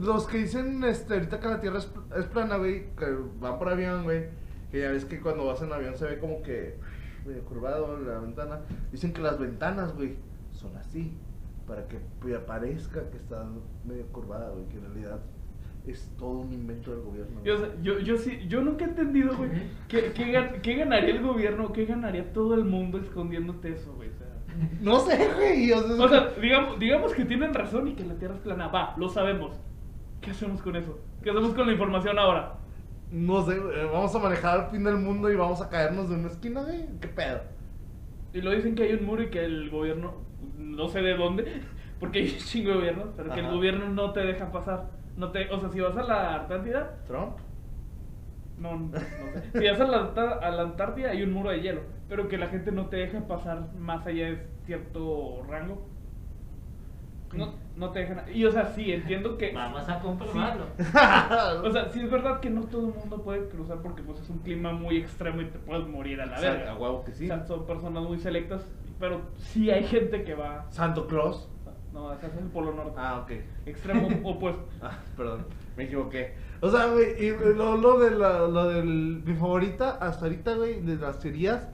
[0.00, 3.06] los que dicen este, ahorita que la Tierra es, pl- es plana, güey, que
[3.40, 4.26] van por avión, güey,
[4.70, 6.76] que ya ves que cuando vas en avión se ve como que
[7.26, 8.60] medio curvado la ventana.
[8.92, 10.16] Dicen que las ventanas, güey,
[10.52, 11.16] son así,
[11.66, 13.44] para que pues, parezca que está
[13.84, 15.20] medio curvada, güey, que en realidad
[15.86, 17.40] es todo un invento del gobierno.
[17.44, 19.50] Y, o sea, yo, yo sí, yo nunca he entendido, güey,
[19.88, 24.08] ¿qué, qué, qué ganaría el gobierno, qué ganaría todo el mundo escondiéndote eso, güey.
[24.08, 24.28] O sea,
[24.80, 25.70] No sé, güey.
[25.72, 28.68] O sea, o sea, digamos, digamos que tienen razón y que la Tierra es plana,
[28.68, 29.58] va, lo sabemos.
[30.24, 30.98] ¿Qué hacemos con eso?
[31.22, 32.54] ¿Qué hacemos con la información ahora?
[33.10, 36.16] no sé, güey, vamos a manejar al fin del mundo y vamos a caernos de
[36.16, 36.86] una esquina, güey.
[37.00, 37.42] ¿Qué pedo?
[38.32, 40.14] Y lo dicen que hay un muro y que el gobierno,
[40.58, 41.62] no sé de dónde,
[42.00, 44.90] porque hay un chingo de gobiernos, pero que el gobierno no te deja pasar.
[45.16, 47.38] No te, o sea, si vas a la Antártida, ¿Trump?
[48.56, 48.98] no, no, no
[49.32, 49.42] sé.
[49.54, 49.98] Si vas a la,
[50.40, 53.28] a la Antártida hay un muro de hielo, pero que la gente no te deja
[53.28, 55.93] pasar más allá de cierto rango.
[57.36, 58.22] No, no te dejan.
[58.32, 59.52] Y o sea, sí, entiendo que.
[59.52, 60.66] Vamos a comprobarlo.
[61.64, 64.28] O sea, sí es verdad que no todo el mundo puede cruzar porque pues es
[64.30, 66.72] un clima muy extremo y te puedes morir a la O sea, verga.
[66.72, 67.24] a huevo que sí.
[67.24, 68.62] O sea, son personas muy selectas,
[69.00, 70.66] pero sí hay gente que va.
[70.70, 71.48] Santo Claus.
[71.92, 72.94] No, ese es el polo norte.
[72.96, 73.30] Ah, ok.
[73.66, 74.64] Extremo opuesto.
[74.82, 76.34] Ah, perdón, me equivoqué.
[76.60, 80.80] O sea, güey, y lo, lo de la, lo del, mi favorita hasta ahorita, güey,
[80.80, 81.68] de las teorías,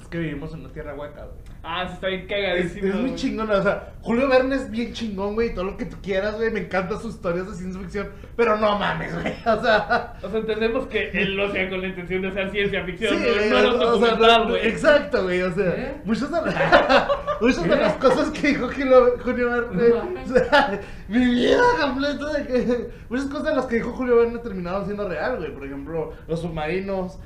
[0.00, 1.38] es que vivimos en una tierra hueca, güey.
[1.68, 2.86] Ah, está bien cagadísimo.
[2.86, 5.96] es muy chingón, o sea, Julio Verne es bien chingón, güey, todo lo que tú
[6.00, 10.14] quieras, güey, me encantan sus historias de ciencia ficción, pero no mames, güey, o sea...
[10.22, 13.20] O sea, entendemos que él lo hacía con la intención de hacer ciencia ficción, Sí,
[13.20, 14.68] no, güey, no era o sea, güey.
[14.68, 16.00] Exacto, güey, o sea, ¿Eh?
[16.04, 16.38] muchas de,
[17.40, 22.46] muchas de las cosas que dijo Julio, Julio Verne, o sea, mi vida completa de
[22.46, 26.12] que muchas cosas de las que dijo Julio Verne terminaron siendo real, güey, por ejemplo,
[26.28, 27.18] los submarinos,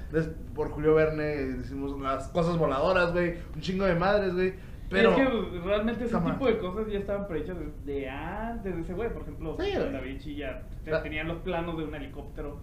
[0.55, 4.55] por Julio Verne decimos las cosas voladoras, güey, un chingo de madres, güey,
[4.89, 5.11] pero...
[5.11, 9.09] Es que realmente ese tipo de cosas ya estaban prehechas desde antes de ese güey.
[9.13, 9.73] Por ejemplo, Sí.
[9.75, 11.03] Da Vinci ya te- Ah.
[11.03, 12.59] tenían los planos de un helicóptero,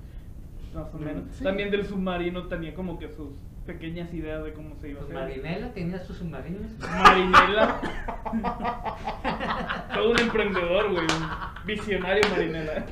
[0.74, 1.24] más o Mm, menos.
[1.32, 1.44] sí.
[1.44, 3.30] También del submarino tenía como que sus
[3.66, 5.16] pequeñas ideas de cómo se iba a hacer.
[5.16, 6.62] Marinela tenía sus submarinos.
[6.80, 7.82] Marinela.
[9.94, 11.04] Todo un emprendedor, güey.
[11.06, 12.86] Un visionario Marinela.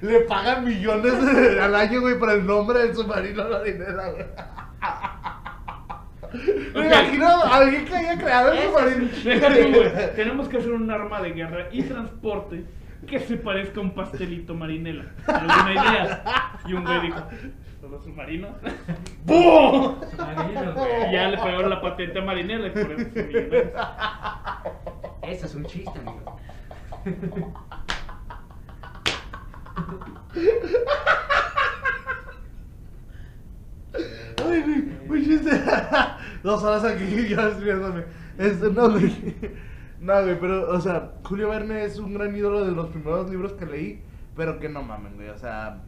[0.00, 1.12] Le pagan millones
[1.60, 4.24] al año, güey, por el nombre del submarino marinera, güey.
[6.74, 9.08] Me imagino a alguien que haya creado el submarino.
[9.24, 10.12] Deja.
[10.14, 12.64] Tenemos que hacer un arma de guerra y transporte
[13.06, 15.04] que se parezca a un pastelito marinela.
[15.26, 16.24] ¿Alguna idea?
[16.66, 17.20] Y un güey dijo,
[17.80, 18.50] ¿son los submarinos?
[19.24, 20.00] ¡Bum!
[20.10, 21.12] Submarinos, Y güey.
[21.12, 23.72] ya le pagaron la patente a marinela y por eso son millonarios.
[25.22, 26.38] Eso es un chiste, amigo.
[34.44, 35.50] Ay, güey, muy chiste.
[36.42, 38.04] Dos horas aquí ya escribiéndome.
[38.38, 39.12] Este, no, güey.
[40.00, 43.54] No, güey, pero, o sea, Julio Verne es un gran ídolo de los primeros libros
[43.54, 44.02] que leí,
[44.36, 45.80] pero que no mamen, güey, o sea.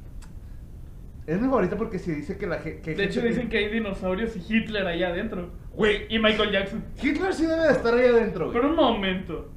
[1.26, 4.34] Es mi favorita porque se dice que la que De hecho dicen que hay dinosaurios
[4.36, 5.50] y Hitler allá adentro.
[5.74, 6.84] Güey, Y Michael Jackson.
[7.02, 8.56] Hitler sí debe de estar ahí adentro, güey.
[8.56, 9.50] Pero un momento.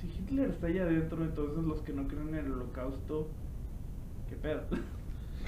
[0.00, 3.28] Si Hitler está allá adentro, entonces los que no creen en el holocausto.
[4.30, 4.62] ¿Qué pedo?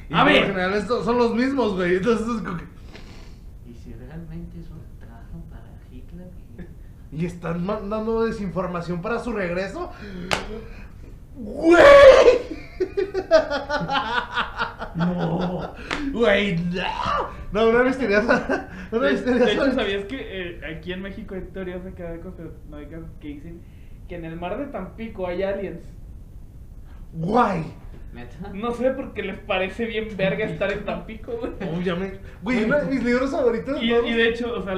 [0.09, 0.47] Y A ver.
[0.47, 1.97] general estos son los mismos, güey.
[1.97, 2.65] Entonces es como que-
[3.71, 6.29] ¿Y si realmente eso trabajan para Hitler?
[7.13, 9.91] ¿Y están mandando desinformación para su regreso?
[11.37, 11.83] ¡Güey!
[14.95, 15.75] No.
[16.13, 16.83] Güey, no.
[17.53, 18.69] No, una misteriosa.
[18.93, 19.45] Una De, misteriosa.
[19.45, 23.61] de hecho, ¿sabías que eh, aquí en México hay teorías de conspiranoicas que dicen
[24.09, 25.81] que en el mar de Tampico hay aliens?
[27.13, 27.65] Guay.
[28.13, 28.51] ¿Neta?
[28.55, 31.53] No sé, porque les parece bien verga estar en Tampico, güey.
[31.79, 32.21] Obviamente.
[32.43, 33.83] Güey, uno de mis libros favoritos.
[33.83, 34.75] Y, todos- y de hecho, o sea,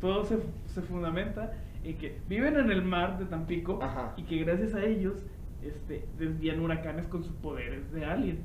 [0.00, 1.52] todo se, se fundamenta
[1.84, 4.12] en que viven en el mar de Tampico Ajá.
[4.16, 5.14] y que gracias a ellos
[5.62, 8.40] este, desvían huracanes con sus poderes de alien.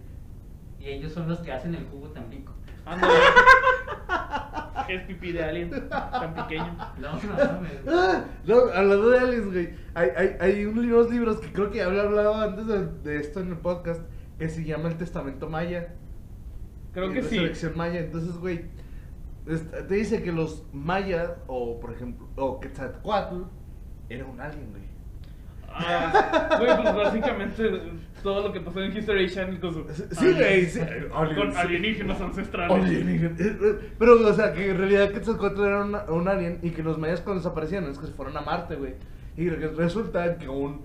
[0.79, 2.53] Y ellos son los que hacen el jugo tan pico.
[2.85, 3.13] Ándale.
[4.89, 6.77] es pipí de alien tan pequeño.
[6.99, 7.71] No, no mames.
[7.87, 9.69] Ah, no, hablando de aliens, güey.
[9.95, 13.39] Hay, hay, hay unos libros que creo que ya había hablado antes de, de esto
[13.39, 14.01] en el podcast
[14.37, 15.93] que se llama El Testamento Maya.
[16.93, 17.35] Creo que sí.
[17.37, 17.99] Resurrección Maya.
[17.99, 18.65] Entonces, güey,
[19.45, 23.43] te dice que los mayas, o por ejemplo, o Quetzalcoatl,
[24.09, 24.83] era un alien, güey.
[25.77, 27.63] Ah, güey, pues básicamente
[28.23, 29.85] todo lo que pasó en History Channel con su.
[30.11, 30.79] Sí, güey, sí.
[31.11, 32.77] Con alienígenas ancestrales.
[32.83, 33.35] Alienígena.
[33.37, 36.81] Eh, eh, Pero, o sea, que en realidad Quetzalcoatl era una- un alien y que
[36.81, 38.93] los mayas cuando desaparecían es que se fueron a Marte, güey.
[39.35, 40.83] Y re- resulta que un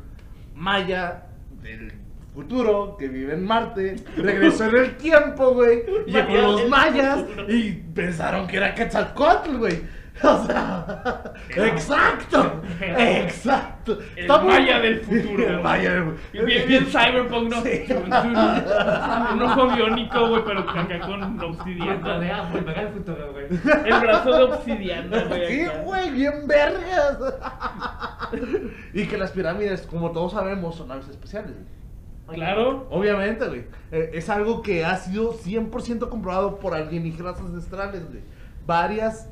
[0.57, 1.27] maya
[1.63, 1.93] del
[2.35, 5.83] futuro que vive en Marte regresó en el tiempo, güey.
[6.07, 7.47] y Llegó los mayas futuro.
[7.53, 10.01] y pensaron que era Quetzalcoatl, güey.
[10.23, 12.61] O sea, exacto,
[12.99, 13.99] exacto.
[14.17, 15.47] El Está muy- maya del futuro.
[15.49, 17.63] El maya del Y Bien, bien cyberpunk, ¿no?
[17.63, 17.85] Sí.
[19.33, 22.17] Un ojo biónico, güey, pero acá con obsidiana.
[22.37, 23.47] al futuro, güey.
[23.87, 25.47] El brazo de obsidiana, güey.
[25.47, 27.19] Sí, güey, bien vergas.
[28.93, 31.53] y que las pirámides, como todos sabemos, son naves especiales.
[31.53, 31.80] güey.
[32.35, 32.87] Claro.
[32.91, 33.65] Obviamente, güey.
[33.93, 38.23] Eh, es algo que ha sido 100% comprobado por alienígenas ancestrales, güey.
[38.67, 39.29] Varias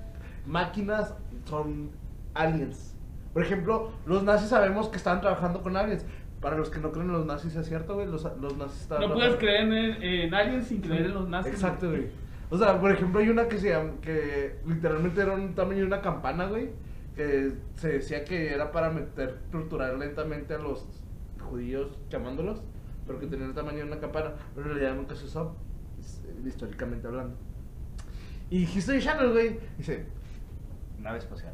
[0.47, 1.91] máquinas son
[2.35, 2.95] aliens.
[3.33, 6.05] Por ejemplo, los nazis sabemos que estaban trabajando con aliens.
[6.41, 8.07] Para los que no creen en los nazis, es cierto, güey.
[8.07, 11.53] Los, los nazis estaban No puedes creer en, en aliens sin creer en los nazis.
[11.53, 12.07] Exacto, güey.
[12.51, 15.87] O sea, por ejemplo, hay una que se llama, que literalmente era un tamaño de
[15.87, 16.71] una campana, güey.
[17.15, 20.87] Que se decía que era para meter, torturar lentamente a los
[21.49, 22.63] judíos llamándolos,
[23.09, 24.35] pero que tenía el tamaño de una campana.
[24.55, 25.57] Pero en realidad nunca se usó,
[25.99, 27.37] es- históricamente hablando.
[28.51, 30.07] Y History Channel, güey, dice:
[31.01, 31.53] nave espacial.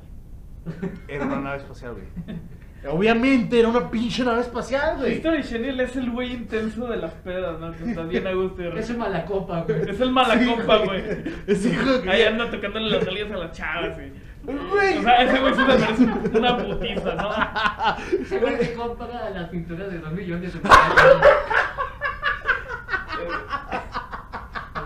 [1.08, 2.38] Era una nave espacial, güey.
[2.86, 5.14] Obviamente era una pinche nave espacial, güey.
[5.14, 7.72] History Channel es el güey intenso de las pedas, ¿no?
[7.72, 8.62] Que está bien a gusto.
[8.62, 9.88] y Es un mala copa, güey.
[9.90, 11.02] Es el mala Sí, copa, güey.
[11.02, 11.22] güey.
[11.46, 14.12] Es hijo de- Ahí anda tocándole las nalgas a las chavas, güey.
[14.44, 14.98] Güey.
[14.98, 18.24] O sea, ese güey sí se merece una putiza, ¿no?
[18.26, 20.78] Se me compra las pinturas de dos millones de pesos.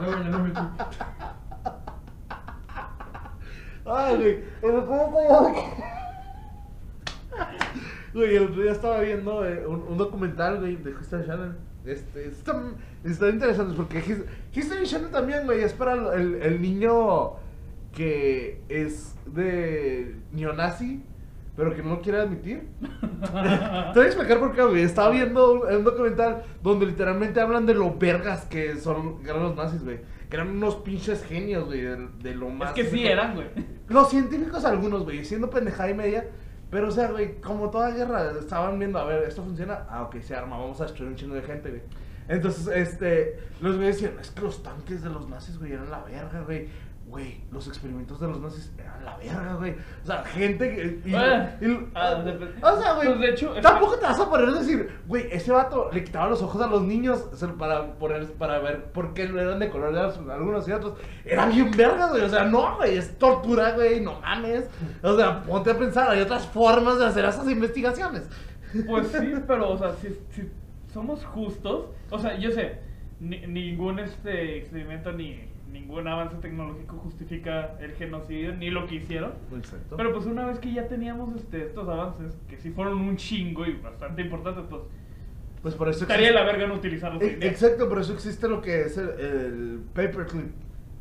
[0.00, 0.52] Me-
[3.84, 4.44] Ay, güey.
[4.60, 5.74] ¿cómo, cómo?
[8.14, 11.52] Güey, el otro día estaba viendo eh, un, un documental, güey, de History Channel.
[11.84, 12.60] Este, está,
[13.04, 17.34] está interesante porque His- History Channel también, güey, es para el, el niño
[17.98, 21.02] que es de neonazi,
[21.56, 22.68] pero que no lo quiere admitir.
[22.80, 24.82] Te voy a explicar por qué, güey.
[24.82, 29.42] Estaba viendo un, un documental donde literalmente hablan de lo vergas que son que eran
[29.42, 29.98] los nazis, güey.
[30.30, 32.68] Que eran unos pinches genios, güey, de, de lo más...
[32.68, 33.48] Es que sí eran, güey.
[33.88, 36.28] Los científicos algunos, güey, siendo pendejada y media.
[36.70, 39.86] Pero, o sea, güey, como toda guerra, estaban viendo, a ver, ¿esto funciona?
[39.90, 41.82] Ah, ok, se arma, vamos a destruir un chingo de gente, güey.
[42.28, 46.04] Entonces, este, los güeyes decían, es que los tanques de los nazis, güey, eran la
[46.04, 46.68] verga, güey.
[47.08, 49.74] Güey, los experimentos de los nazis eran la verga, güey.
[50.02, 51.00] O sea, gente que...
[51.06, 54.28] y- y- ah, de- o sea, güey, pues, de hecho, es tampoco te vas a
[54.28, 57.24] poner a decir, güey, ese vato le quitaba los ojos a los niños
[57.58, 60.00] para, poner, para ver por qué no eran de color de
[60.32, 60.98] algunos y otros.
[61.24, 62.20] Era bien verga, güey.
[62.22, 64.68] O sea, no, güey, es tortura, güey, no mames.
[65.02, 68.28] O sea, ponte a pensar, hay otras formas de hacer esas investigaciones.
[68.86, 70.46] Pues sí, pero, o sea, si, si
[70.92, 72.80] somos justos, o sea, yo sé,
[73.18, 79.32] ni- ningún este experimento ni ningún avance tecnológico justifica el genocidio ni lo que hicieron.
[79.56, 79.96] Exacto.
[79.96, 83.66] Pero pues una vez que ya teníamos este, estos avances, que sí fueron un chingo
[83.66, 84.82] y bastante importantes, pues
[85.62, 87.48] pues por eso estaría existe- la verga no utilizarlos E- día.
[87.50, 90.52] Exacto, por eso existe lo que es el, el paperclip.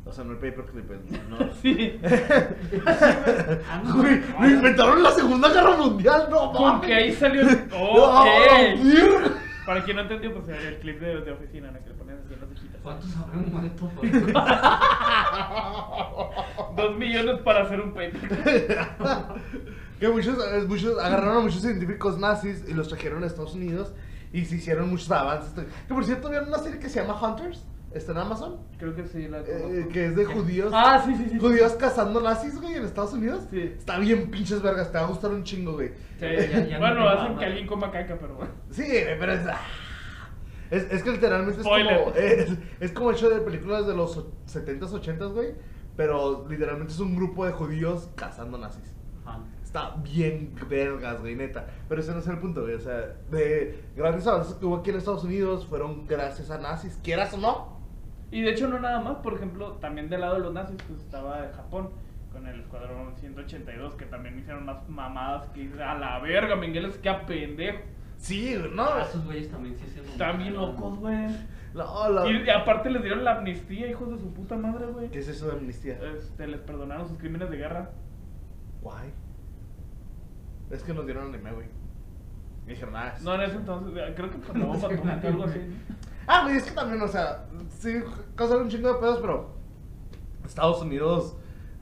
[0.04, 1.38] O sea, no el paperclip, el- no.
[1.62, 2.00] Sí,
[4.40, 7.48] lo inventaron en la Segunda Guerra Mundial, no porque ahí salió el...
[7.72, 8.24] ¡Ah,
[8.74, 8.82] Ok.
[8.82, 9.34] virga!
[9.66, 11.78] Para quien no entendió, pues era el clip de, de oficina, ¿no?
[11.82, 12.40] Que le ponían así en.
[12.82, 14.10] ¿Cuántos habrán muerto por
[16.76, 18.28] Dos millones para hacer un paper.
[20.00, 23.92] que muchos, muchos agarraron a muchos científicos nazis y los trajeron a Estados Unidos
[24.32, 25.52] y se hicieron muchos avances.
[25.86, 29.06] Que por cierto, vieron una serie que se llama Hunters, está en Amazon, Creo que
[29.06, 30.70] sí, la eh, que es de judíos.
[30.74, 31.38] Ah, sí, sí, sí.
[31.38, 33.44] Judíos cazando nazis, güey, en Estados Unidos.
[33.50, 33.74] Sí.
[33.76, 35.88] Está bien pinches vergas, te va a gustar un chingo, güey.
[36.18, 38.52] Sí, Ya- ya no bueno, hacen que alguien coma caca, pero bueno.
[38.70, 39.40] Sí, güey, pero es...
[40.70, 41.98] Es, es que literalmente es Spoiler.
[42.04, 45.54] como, es, es como hecho de películas de los 70s, 80s, güey.
[45.96, 48.94] Pero literalmente es un grupo de judíos cazando nazis.
[49.24, 49.40] Ajá.
[49.62, 51.66] Está bien vergas, güey, neta.
[51.88, 52.74] Pero ese no es el punto, güey.
[52.74, 56.98] O sea, de grandes avances que hubo aquí en Estados Unidos fueron gracias a nazis,
[57.02, 57.78] quieras o no.
[58.30, 61.00] Y de hecho no nada más, por ejemplo, también del lado de los nazis, pues
[61.00, 61.90] estaba Japón
[62.32, 67.08] con el escuadrón 182, que también hicieron unas mamadas que a la verga, Mengueles, que
[67.08, 67.80] a pendejo.
[68.18, 68.82] Sí, güey, no.
[68.82, 71.26] Ah, esos güeyes también sí se Están bien locos, güey.
[71.74, 72.28] No, la...
[72.28, 75.08] Y, y aparte les dieron la amnistía, hijos de su puta madre, güey.
[75.10, 75.98] ¿Qué es eso de amnistía?
[76.16, 77.90] Este, les perdonaron sus crímenes de guerra.
[78.82, 79.12] Guay.
[80.70, 81.66] Es que nos dieron anime, güey.
[82.66, 85.44] Y dijeron, ah, No, en ese entonces, eh, creo que por la bomba atómica, algo
[85.44, 85.60] así.
[86.30, 88.02] Ah, güey, es que también, o sea, sí,
[88.34, 89.54] causaron un chingo de pedos, pero
[90.44, 91.34] Estados Unidos,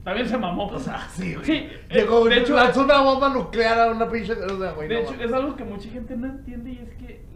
[0.06, 0.68] También se mamó.
[0.68, 1.44] o sea, sí, güey.
[1.44, 4.86] Sí, eh, Llegó, de hecho- lanzó una bomba nuclear a una pinche, o sea, güey,
[4.88, 5.26] De no hecho, mames.
[5.26, 7.26] es algo que mucha gente no entiende y es que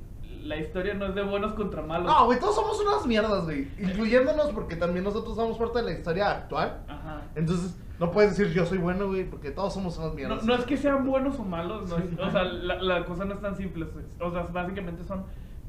[0.45, 2.07] la historia no es de buenos contra malos.
[2.07, 3.67] No, güey, todos somos unas mierdas, güey.
[3.79, 6.81] Incluyéndonos porque también nosotros somos parte de la historia actual.
[6.89, 7.23] Ajá.
[7.35, 10.45] Entonces, no puedes decir yo soy bueno, güey, porque todos somos unas mierdas.
[10.45, 13.35] no es que sean buenos o malos, no es- o sea, la, la cosa no
[13.35, 13.87] es tan simple.
[14.21, 15.25] O sea, básicamente son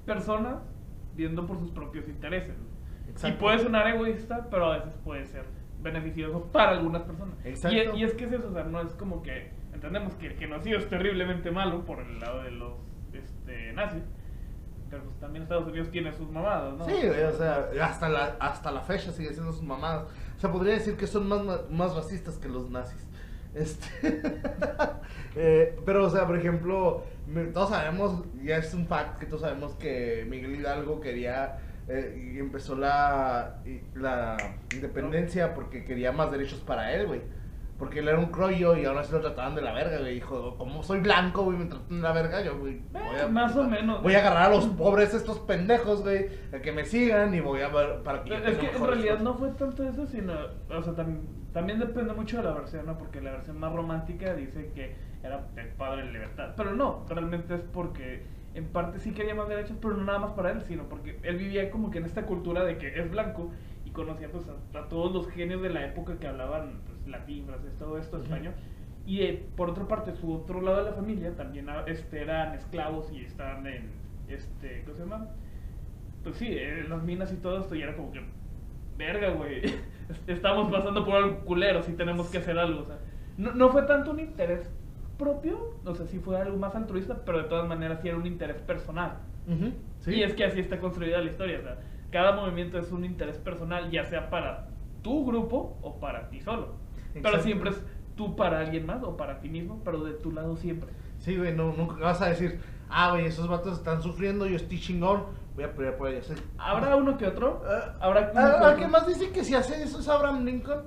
[0.06, 0.58] personas
[1.16, 2.56] viendo por sus propios intereses.
[3.08, 3.40] Y Exacto.
[3.40, 5.46] puede sonar egoísta, pero a veces puede ser
[5.82, 7.36] beneficioso para algunas personas.
[7.44, 7.76] Exacto.
[7.76, 10.28] Y, es- y es que es eso, o sea, no es como que entendemos que
[10.28, 12.74] el genocidio es terriblemente malo por el lado de los
[13.14, 14.04] este, nazis,
[14.90, 16.86] pero pues también Estados Unidos tiene sus mamadas, ¿no?
[16.86, 20.06] Sí, o sea, hasta la, hasta la fecha sigue siendo sus mamadas.
[20.38, 23.08] O sea, podría decir que son más, más racistas que los nazis.
[23.54, 23.88] Este.
[25.36, 27.04] eh, pero, o sea, por ejemplo,
[27.54, 31.60] todos sabemos, ya es un fact que todos sabemos que Miguel Hidalgo quería.
[31.94, 33.62] Eh, y empezó la,
[33.96, 34.38] la
[34.74, 37.22] independencia porque quería más derechos para él, güey.
[37.78, 40.14] Porque él era un croyo y ahora se lo trataban de la verga, güey.
[40.14, 42.80] Dijo, como soy blanco, güey, me tratan de la verga, yo, güey.
[42.94, 44.04] voy a- Eh, más o menos.
[44.04, 47.62] Voy a agarrar a los pobres estos pendejos, güey, a que me sigan y voy
[47.62, 49.24] a ver para que Es que en realidad cosas.
[49.24, 50.34] no fue tanto eso, sino,
[50.70, 51.22] o sea, tam-
[51.54, 52.98] también depende mucho de la versión, ¿no?
[53.00, 56.54] Porque la versión más romántica dice que era el padre de libertad.
[56.56, 58.24] Pero no, realmente es porque
[58.54, 61.38] en parte sí quería más derechos, pero no nada más para él, sino porque él
[61.38, 63.52] vivía como que en esta cultura de que es blanco
[63.86, 67.46] y conocía pues a, a todos los genios de la época que hablaban pues, latín,
[67.46, 68.26] francés, todo esto, Ujú.
[68.26, 68.54] español.
[69.06, 72.54] Y eh, por otra parte, su otro lado de la familia también ah, este, eran
[72.54, 73.90] esclavos y estaban en,
[74.28, 75.28] este, ¿cómo se llama?
[76.24, 78.22] Pues sí, en las minas y todo esto, y era como que,
[78.98, 79.62] verga, güey,
[80.28, 83.00] estamos pasando por algo culero, sí tenemos que hacer algo, o sea,
[83.38, 84.70] no, no fue tanto un interés
[85.22, 88.26] propio, o sea, sí fue algo más altruista, pero de todas maneras sí era un
[88.26, 89.20] interés personal.
[89.48, 90.16] Ujú, sí.
[90.16, 91.78] Y es que así está construida la historia, o sea,
[92.12, 94.70] cada movimiento es un interés personal, ya sea para
[95.04, 96.76] tu grupo o para ti solo.
[97.14, 97.44] Pero Exacto.
[97.44, 100.92] siempre es tú para alguien más o para ti mismo, pero de tu lado siempre.
[101.20, 102.60] Sí, güey, no, nunca vas a decir,
[102.90, 105.24] ah, güey, esos vatos están sufriendo, yo estoy chingón,
[105.56, 106.32] voy a pelear por ellos.
[106.58, 107.64] ¿Habrá uno que otro?
[107.66, 110.84] Ah, ¿Habrá uno Ah, que que más dice que si hace eso es Abraham Lincoln,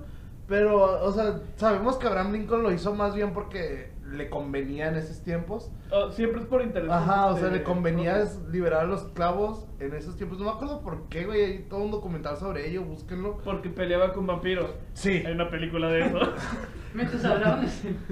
[0.47, 4.97] pero, o sea, sabemos que Abraham Lincoln lo hizo más bien porque le convenía en
[4.97, 5.71] esos tiempos.
[5.91, 6.91] Oh, siempre es por interés.
[6.91, 10.39] Ajá, o sea, este, le convenía liberar a los esclavos en esos tiempos.
[10.39, 13.39] No me acuerdo por qué, güey, hay todo un documental sobre ello, búsquenlo.
[13.45, 14.71] Porque peleaba con vampiros.
[14.95, 15.23] Sí.
[15.27, 16.19] Hay una película de eso.
[16.95, 17.65] Mientras hablaban,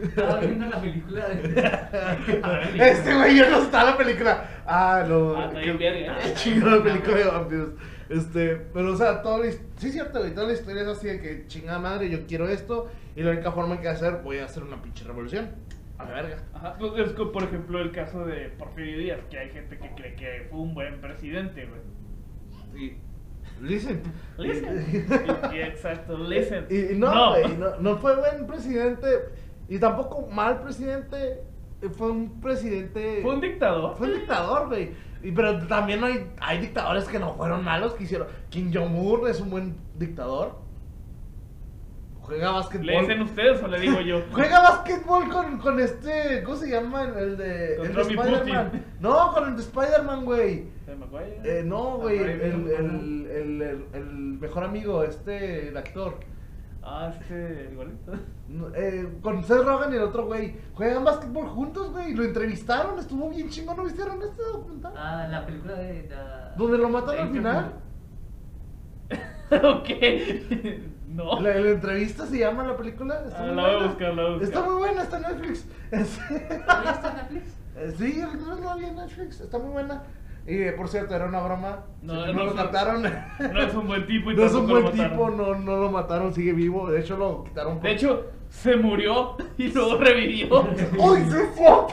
[0.03, 2.82] estaba viendo la película de.
[2.90, 4.44] Este güey ya no está en la película.
[4.66, 5.36] Ah, no.
[5.36, 7.68] Ah, qué- la película de vampiros.
[8.09, 11.20] Este, pero o sea, his- sí es cierto, güey, toda la historia es así de
[11.20, 14.62] que chingada madre, yo quiero esto y la única forma que hacer, voy a hacer
[14.64, 15.50] una pinche revolución.
[16.03, 16.36] A la verga.
[16.55, 19.90] Ajá, pues es como, por ejemplo el caso de Porfirio Díaz, que hay gente que
[19.94, 22.82] cree que fue un buen presidente, güey.
[22.84, 22.96] Y
[23.61, 24.03] listen.
[24.38, 24.86] Listen.
[25.53, 26.66] Y- y exacto, listen.
[26.70, 29.07] Y, y no, no, no fue buen presidente
[29.68, 31.42] y tampoco mal presidente.
[31.96, 33.20] Fue un presidente.
[33.22, 33.96] Fue un dictador.
[33.96, 34.90] Fue un dictador, güey.
[35.22, 38.28] Y, pero también hay, hay dictadores que no fueron malos, que hicieron.
[38.50, 40.59] Kim Jong-un es un buen dictador.
[42.33, 42.87] Juega básquetbol.
[42.87, 44.22] ¿Le dicen ustedes o le digo yo?
[44.33, 46.43] Juega básquetbol con, con este.
[46.45, 47.03] ¿Cómo se llama?
[47.05, 47.76] El, el de.
[47.76, 48.64] Con el de Spider-Man.
[48.70, 48.85] Putin.
[49.01, 50.64] No, con el de Spider-Man, güey.
[50.87, 51.28] ¿Se me acuerda?
[51.45, 52.18] Eh, no, güey.
[52.18, 54.05] El, Ah, el, el, el, el- el
[54.41, 55.68] mejor amigo, este.
[55.68, 56.14] El actor.
[56.83, 58.12] Ah, este, igualito.
[58.74, 60.57] Eh, con Seth Rogen y el otro güey.
[60.74, 62.14] Juegan básquetbol juntos, güey.
[62.14, 62.99] Lo entrevistaron.
[62.99, 63.76] Estuvo bien chingón.
[63.76, 64.93] ¿No vistieron este documental?
[64.97, 66.09] Ah, la película de.
[66.09, 67.72] la- ¿Donde lo matan de al final?
[69.53, 69.89] ok.
[71.14, 71.40] No.
[71.40, 73.22] La, la entrevista se llama la película.
[73.26, 73.86] Está Ah, muy la voy a buena.
[73.88, 74.48] buscar, la voy a buscar.
[74.48, 75.66] Está muy buena, está en Netflix.
[75.90, 77.56] ¿Todavía está en Netflix?
[77.76, 79.40] Eh, sí, el otro día la vi en Netflix.
[79.40, 80.02] Está muy buena.
[80.46, 81.84] Y eh, por cierto, era una broma.
[82.02, 83.02] No, no, no lo mataron.
[83.02, 86.34] No es un buen tipo y No es un buen tipo, no, no lo mataron,
[86.34, 86.90] sigue vivo.
[86.90, 87.82] De hecho, lo quitaron por.
[87.84, 90.62] De hecho, se murió y luego revivió.
[90.98, 91.86] ¡Uy, sí es cierto!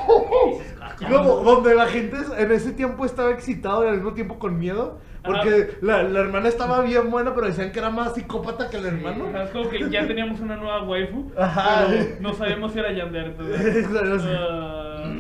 [0.52, 4.14] Dices, ah, Y luego, donde la gente en ese tiempo estaba excitado y al mismo
[4.14, 4.98] tiempo con miedo.
[5.24, 8.86] Porque la, la hermana estaba bien buena, pero decían que era más psicópata que el
[8.86, 9.26] hermano.
[9.42, 11.86] Es como que ya teníamos una nueva waifu, Ajá.
[11.90, 13.26] pero no sabíamos si era Yander.
[13.26, 14.28] Entonces, Claro, sí.
[14.32, 15.14] ah,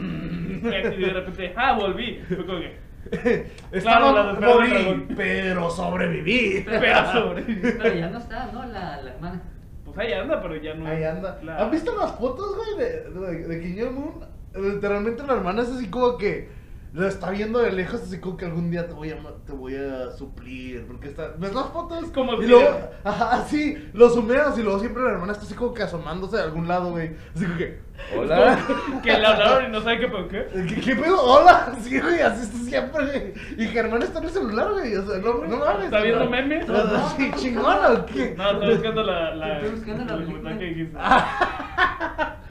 [0.64, 2.22] y de repente, ah, volví.
[2.28, 2.78] Fue como que,
[3.72, 6.66] Estaba la desesperada del morí, pero sobreviví.
[6.66, 7.42] pero sobre.
[7.80, 8.66] Pero ya no está, ¿no?
[8.66, 9.42] La, la hermana.
[9.86, 10.86] Pues ahí anda, pero ya no.
[10.88, 11.40] Ahí anda.
[11.44, 14.26] la- ¿Han visto las fotos, güey, de, de, de Kim Jong-un?
[14.74, 16.50] Literalmente la hermana es así como que
[16.92, 19.76] lo está viendo de lejos, así como que algún día te voy a, te voy
[19.76, 20.86] a suplir.
[20.88, 21.34] Porque está.
[21.38, 22.06] ¿Ves las fotos?
[22.12, 25.54] Como y si- luego, ajá, sí, los humeas y luego siempre la hermana está así
[25.54, 27.12] como que asomándose de algún lado, güey.
[27.36, 27.80] Así como que.
[28.18, 28.58] Hola.
[29.04, 30.48] Que le hablaron y no sabe qué pedo, ¿qué?
[30.68, 31.22] ¿Qué, qué pedo?
[31.22, 31.74] Hola.
[31.82, 33.34] Sí, güey, así está siempre, güey.
[33.58, 34.96] Y Germán está en el celular, güey.
[34.96, 35.86] O sea, no, no mames.
[35.86, 36.66] ¿Está viendo memes?
[37.18, 38.34] Sí, chingona o qué?
[38.38, 40.50] No, estoy buscando la, la, Estoy buscando la el película.
[40.50, 40.98] comentario que dijiste.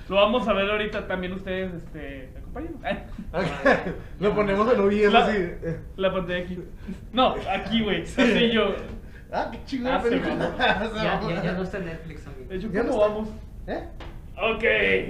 [0.08, 2.80] Lo vamos a ver ahorita también ustedes, este, acompáñenos.
[2.82, 2.96] Ay,
[4.20, 5.38] Lo ponemos en OBS La- así.
[5.96, 6.58] La pantalla aquí.
[7.12, 8.02] No, aquí, güey.
[8.02, 8.74] Así yo.
[9.30, 9.92] Ah, qué chingón.
[9.92, 10.02] Ah.
[10.94, 12.48] Ya, ya, ya no está en Netflix, amigo.
[12.48, 13.14] De hecho, Ya no ¿cómo está.
[13.14, 13.28] vamos?
[13.66, 13.88] ¿Eh?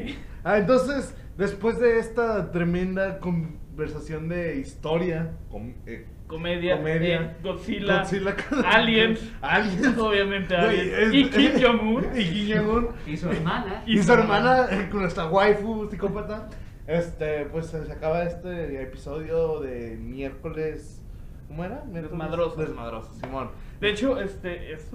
[0.06, 0.16] Ok.
[0.44, 7.20] Ah, entonces, después de esta tremenda conversación de historia, com- eh, Comedia, Comedia.
[7.22, 9.98] eh, Godzilla, Godzilla- Aliens, Aliens.
[9.98, 12.04] obviamente Aliens, es- y Kim Jong-un.
[12.16, 12.88] y Kim Jong-un.
[13.06, 13.82] Y su hermana.
[13.86, 16.48] Y su hermana, eh, con nuestra waifu psicópata.
[16.86, 21.02] Este, pues se acaba este episodio de miércoles.
[21.48, 21.82] ¿Cómo era?
[21.84, 22.56] Miércoles Desmadroso.
[22.60, 23.50] Desmadroso, Simón.
[23.80, 24.90] De hecho, este, es,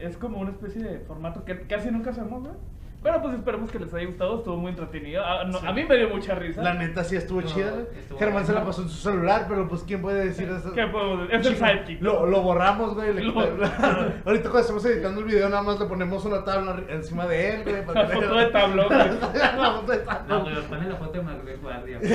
[0.00, 2.56] es como una especie de formato que casi nunca hacemos, ¿no?
[3.04, 5.22] Pero pues esperemos que les haya gustado, estuvo muy entretenido.
[5.24, 5.66] A, no, Sí.
[5.66, 6.62] a mí me dio mucha risa.
[6.62, 7.70] La neta sí estuvo No, chida.
[7.70, 7.84] güey.
[8.00, 8.70] estuvo Germán se la bueno.
[8.70, 10.72] pasó en su celular, pero pues ¿quién puede decir eso?
[10.72, 11.34] ¿Qué podemos decir?
[11.38, 12.00] Es el Chico, sidekick.
[12.02, 13.12] Lo, lo borramos, güey.
[13.22, 17.56] Lo- Ahorita cuando estamos editando el video, nada más le ponemos una tabla encima de
[17.56, 17.84] él, güey.
[17.84, 18.98] para La que foto de tablón, güey.
[19.38, 20.44] La foto de No, tablón.
[20.46, 21.98] pero pone la foto de Maribel Guardia.
[22.02, 22.06] Y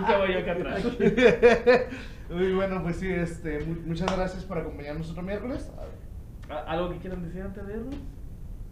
[0.00, 0.82] un caballo acá atrás.
[2.30, 5.70] Muy bueno, pues sí, este, mu- muchas gracias por acompañarnos otro miércoles.
[6.48, 7.96] ¿A- ¿Algo que quieran decir antes de irnos?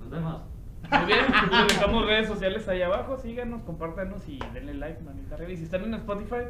[0.00, 0.42] Nos vemos.
[0.90, 5.52] Muy bien, les dejamos redes sociales ahí abajo, síganos, compártanos y denle like, manita arriba.
[5.52, 6.46] Y si están en Spotify,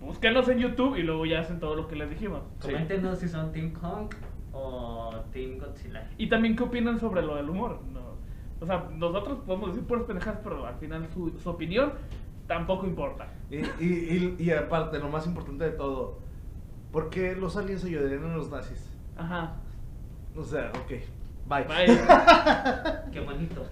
[0.00, 2.42] búsquenos en YouTube y luego ya hacen todo lo que les dijimos.
[2.58, 2.72] Sí.
[2.72, 4.12] Coméntenos si son Team Kong
[4.52, 6.10] o Team Godzilla.
[6.18, 7.80] Y también qué opinan sobre lo del humor.
[7.92, 8.00] No,
[8.60, 11.92] o sea, nosotros podemos decir puras pendejadas, pero al final su, su opinión
[12.46, 13.28] tampoco importa.
[13.48, 16.18] Y, y, y, y aparte, lo más importante de todo,
[16.92, 18.92] ¿por qué los aliens ayudarían a los nazis?
[19.16, 19.54] Ajá.
[20.36, 20.92] O sea, ok,
[21.50, 21.64] bye.
[21.64, 21.86] Bye.
[23.12, 23.66] Qué bonito.